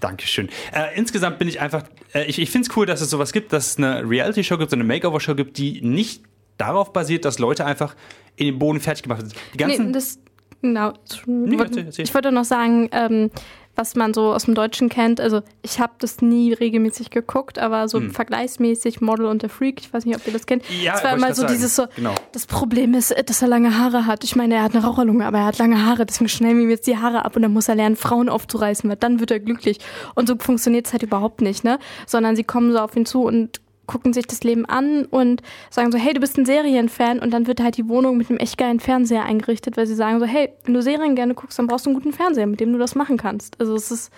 [0.00, 0.48] Dankeschön.
[0.72, 3.52] Äh, insgesamt bin ich einfach, äh, ich, ich finde es cool, dass es sowas gibt,
[3.52, 6.24] dass es eine Reality-Show gibt, so eine Makeover-Show gibt, die nicht
[6.58, 7.94] darauf basiert, dass Leute einfach
[8.36, 9.34] in den Boden fertig gemacht sind.
[9.54, 10.18] Die ganzen, Nee, das,
[10.62, 10.92] genau.
[11.26, 12.04] erzähl, erzähl.
[12.04, 13.30] Ich wollte noch sagen, ähm,
[13.76, 15.20] was man so aus dem Deutschen kennt.
[15.20, 19.80] Also ich habe das nie regelmäßig geguckt, aber so vergleichsmäßig Model und der Freak.
[19.80, 20.68] Ich weiß nicht, ob ihr das kennt.
[20.68, 20.82] Hm.
[20.82, 21.54] Ja, es war immer so sagen.
[21.54, 21.86] dieses so.
[21.96, 22.14] Genau.
[22.32, 24.24] Das Problem ist, äh, dass er lange Haare hat.
[24.24, 26.04] Ich meine, er hat eine Raucherlunge, aber er hat lange Haare.
[26.04, 28.88] Deswegen schneiden wir ihm jetzt die Haare ab und dann muss er lernen, Frauen aufzureißen,
[28.90, 29.78] weil dann wird er glücklich.
[30.14, 31.78] Und so funktioniert es halt überhaupt nicht, ne?
[32.06, 35.90] Sondern sie kommen so auf ihn zu und gucken sich das Leben an und sagen
[35.90, 38.56] so, hey, du bist ein Serienfan und dann wird halt die Wohnung mit einem echt
[38.56, 41.86] geilen Fernseher eingerichtet, weil sie sagen so, hey, wenn du Serien gerne guckst, dann brauchst
[41.86, 43.60] du einen guten Fernseher, mit dem du das machen kannst.
[43.60, 44.12] Also es ist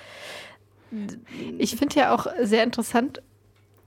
[1.57, 3.23] Ich finde ja auch sehr interessant,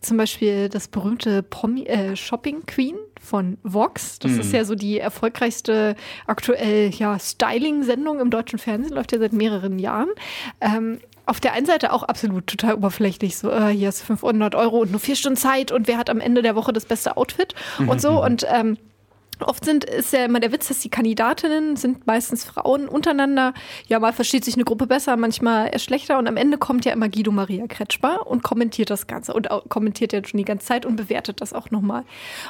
[0.02, 4.18] zum Beispiel das berühmte Promi äh, Shopping Queen von Vox.
[4.18, 9.34] Das ist ja so die erfolgreichste aktuell ja, Styling-Sendung im deutschen Fernsehen, läuft ja seit
[9.34, 10.10] mehreren Jahren.
[10.62, 14.80] Ähm, auf der einen Seite auch absolut total oberflächlich, so äh, hier ist 500 Euro
[14.80, 17.56] und nur vier Stunden Zeit und wer hat am Ende der Woche das beste Outfit
[17.88, 18.78] und so und ähm,
[19.40, 23.54] Oft sind, ist ja immer der Witz, dass die Kandidatinnen sind meistens Frauen untereinander.
[23.88, 26.18] Ja, mal versteht sich eine Gruppe besser, manchmal eher schlechter.
[26.18, 30.14] Und am Ende kommt ja immer Guido Maria Kretschmer und kommentiert das Ganze und kommentiert
[30.14, 32.04] ja schon die ganze Zeit und bewertet das auch nochmal.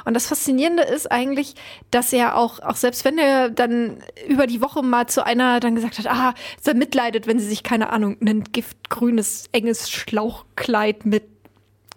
[0.04, 1.54] Und das Faszinierende ist eigentlich,
[1.90, 5.74] dass er auch, auch selbst wenn er dann über die Woche mal zu einer dann
[5.74, 6.34] gesagt hat, ah,
[6.64, 11.35] er mitleidet, wenn sie sich, keine Ahnung, ein giftgrünes, enges Schlauchkleid mit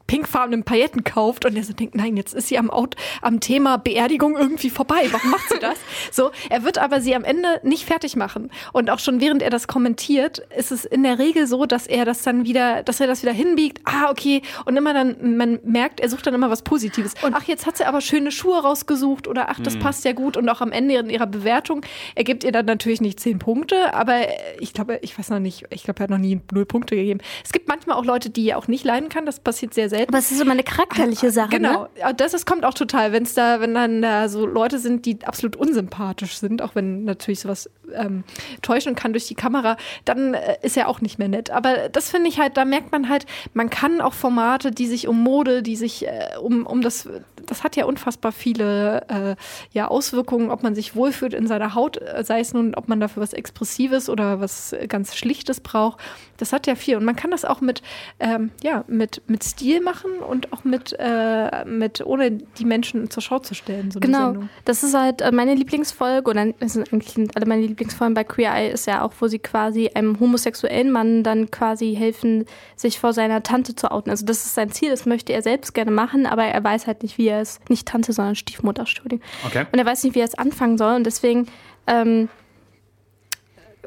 [0.10, 3.78] pinkfarbenen Pailletten kauft und er so denkt, nein, jetzt ist sie am, Out, am Thema
[3.78, 5.08] Beerdigung irgendwie vorbei.
[5.12, 5.78] Warum macht sie das?
[6.12, 8.50] so, er wird aber sie am Ende nicht fertig machen.
[8.74, 12.06] Und auch schon während er das kommentiert, ist es in der Regel so, dass er
[12.06, 13.82] das dann wieder, dass er das wieder hinbiegt.
[13.84, 14.42] Ah, okay.
[14.66, 17.14] Und immer dann, man merkt, er sucht dann immer was Positives.
[17.22, 20.38] Und ach, jetzt hat sie aber schöne Schuhe rausgesucht oder ach, das passt ja gut.
[20.38, 21.86] Und auch am Ende in ihrer Bewertung,
[22.16, 24.22] er gibt ihr dann natürlich nicht zehn Punkte, aber
[24.60, 27.20] ich glaube, ich weiß noch nicht, ich glaube, er hat noch nie null Punkte gegeben.
[27.46, 29.28] Es gibt manchmal auch Leute, die er auch nicht leiden kann.
[29.28, 29.99] Das passiert sehr selten.
[30.08, 31.50] Aber es ist immer eine charakterliche Sache.
[31.50, 32.14] Genau, Ne?
[32.16, 35.20] Das, das kommt auch total, wenn es da, wenn dann da so Leute sind, die
[35.26, 38.24] absolut unsympathisch sind, auch wenn natürlich sowas ähm,
[38.62, 41.50] täuschen kann durch die Kamera, dann äh, ist er auch nicht mehr nett.
[41.50, 45.08] Aber das finde ich halt, da merkt man halt, man kann auch Formate, die sich
[45.08, 47.10] um Mode, die sich äh, um, um das,
[47.46, 49.36] das hat ja unfassbar viele äh,
[49.72, 53.00] ja, Auswirkungen, ob man sich wohlfühlt in seiner Haut, äh, sei es nun, ob man
[53.00, 56.00] dafür was Expressives oder was ganz Schlichtes braucht.
[56.38, 56.96] Das hat ja viel.
[56.96, 57.82] Und man kann das auch mit,
[58.20, 59.89] ähm, ja, mit, mit Stil machen
[60.28, 63.92] und auch mit, äh, mit, ohne die Menschen zur Schau zu stellen.
[63.92, 64.36] So Genau,
[64.66, 68.24] das ist halt äh, meine Lieblingsfolge oder es sind eigentlich sind alle meine Lieblingsfolgen bei
[68.24, 73.00] Queer Eye ist ja auch, wo sie quasi einem homosexuellen Mann dann quasi helfen, sich
[73.00, 74.10] vor seiner Tante zu outen.
[74.10, 77.04] Also das ist sein Ziel, das möchte er selbst gerne machen, aber er weiß halt
[77.04, 79.26] nicht, wie er es, nicht Tante, sondern Stiefmutter, Entschuldigung.
[79.46, 79.66] Okay.
[79.72, 81.48] Und er weiß nicht, wie er es anfangen soll und deswegen
[81.88, 82.30] ähm,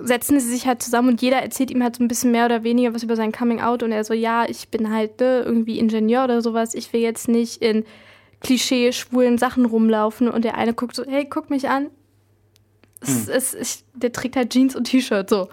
[0.01, 2.65] setzen sie sich halt zusammen und jeder erzählt ihm halt so ein bisschen mehr oder
[2.65, 5.79] weniger was über sein Coming Out und er so, ja, ich bin halt ne, irgendwie
[5.79, 7.85] Ingenieur oder sowas, ich will jetzt nicht in
[8.41, 11.89] Klischee schwulen Sachen rumlaufen und der eine guckt so, hey, guck mich an.
[13.03, 15.49] Es, es, ich, der trägt halt Jeans und T-Shirt so.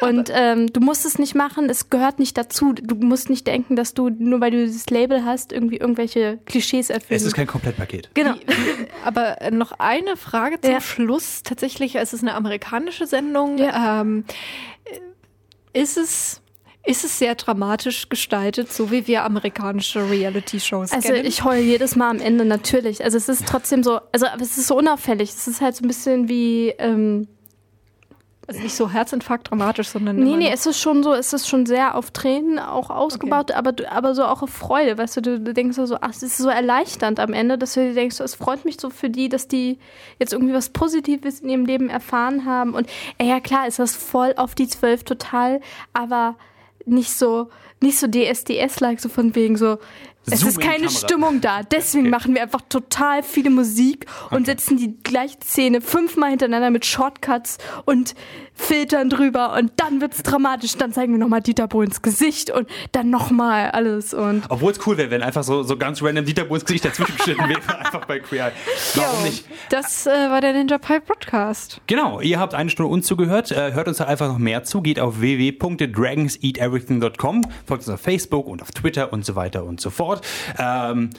[0.00, 2.72] Und ähm, du musst es nicht machen, es gehört nicht dazu.
[2.72, 6.90] Du musst nicht denken, dass du, nur weil du dieses Label hast, irgendwie irgendwelche Klischees
[6.90, 8.10] erfüllen Es ist kein Komplettpaket.
[8.14, 8.34] Genau.
[9.04, 10.80] Aber äh, noch eine Frage zum Ja.
[10.80, 11.42] Schluss.
[11.42, 13.58] Tatsächlich, es ist eine amerikanische Sendung.
[13.58, 14.00] Ja.
[14.02, 14.24] Ähm,
[15.72, 16.42] äh, ist es.
[16.88, 21.26] Ist es sehr dramatisch gestaltet, so wie wir amerikanische Reality-Shows Also kennen?
[21.26, 23.04] ich heule jedes Mal am Ende natürlich.
[23.04, 25.28] Also es ist trotzdem so, also aber es ist so unauffällig.
[25.30, 27.28] Es ist halt so ein bisschen wie, ähm,
[28.46, 31.66] also nicht so Herzinfarkt dramatisch, sondern nee, nee, es ist schon so, es ist schon
[31.66, 35.40] sehr auf Tränen auch ausgebaut, aber, du- aber so auch auf Freude, weißt du, du,
[35.40, 38.24] du denkst so, ach, es ist so erleichternd am Ende, dass du dir denkst, so,
[38.24, 39.78] es freut mich so für die, dass die
[40.18, 43.94] jetzt irgendwie was Positives in ihrem Leben erfahren haben und äh, ja klar, ist das
[43.94, 45.60] voll auf die Zwölf total,
[45.92, 46.36] aber
[46.88, 47.48] nicht so,
[47.80, 49.78] nicht so DSDS-like, so von wegen so,
[50.32, 50.90] es Zoom ist keine.
[50.90, 51.62] Stimmung da.
[51.62, 52.10] Deswegen Okay.
[52.10, 57.58] machen wir einfach total viele Musik und setzen die gleiche Szene fünfmal hintereinander mit Shortcuts
[57.84, 58.14] und
[58.54, 60.76] Filtern drüber und dann wird's dramatisch.
[60.76, 64.96] Dann zeigen wir nochmal Dieter Bohlens Gesicht und dann nochmal alles und Obwohl es cool
[64.96, 68.18] wäre, wenn einfach so, so ganz random Dieter Bohls Gesicht dazwischen geschnitten wäre, einfach bei
[68.18, 68.50] Queer.
[68.94, 69.44] Warum nicht?
[69.70, 71.80] Das äh, war der Ninja Pie Broadcast.
[71.86, 73.50] Genau, ihr habt eine Stunde uns zugehört.
[73.52, 74.80] Äh, hört uns da einfach noch mehr zu.
[74.82, 79.90] Geht auf www.dragonseateverything.com, folgt uns auf Facebook und auf Twitter und so weiter und so
[79.90, 80.17] fort.
[80.58, 81.10] Ähm,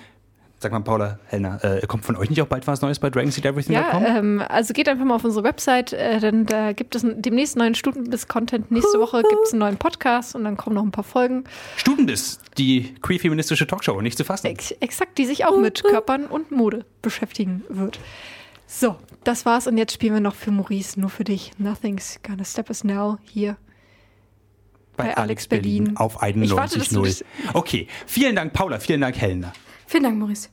[0.59, 4.03] sag mal, Paula, Helena, äh, kommt von euch nicht auch bald was Neues bei dragonseateverything.com?
[4.03, 7.55] Ja, ähm, also geht einfach mal auf unsere Website, äh, denn da gibt es demnächst
[7.55, 8.71] neuen Stunden-Content.
[8.71, 11.45] Nächste Woche gibt es einen neuen Podcast und dann kommen noch ein paar Folgen.
[11.77, 14.47] Studendiss, die queer-feministische Talkshow, nicht zu fassen.
[14.47, 17.99] Ex exakt, die sich auch mit Körpern und Mode beschäftigen wird.
[18.67, 21.53] So, das war's und jetzt spielen wir noch für Maurice, nur für dich.
[21.57, 23.57] Nothing's gonna stop us now hier.
[24.99, 25.95] Bei Alex Berlin.
[25.97, 27.23] auf Ich warte, dass du 91.0.
[27.53, 29.53] Okay, vielen Dank, Paula, vielen Dank, Helena.
[29.87, 30.49] vielen Dank, Maurice.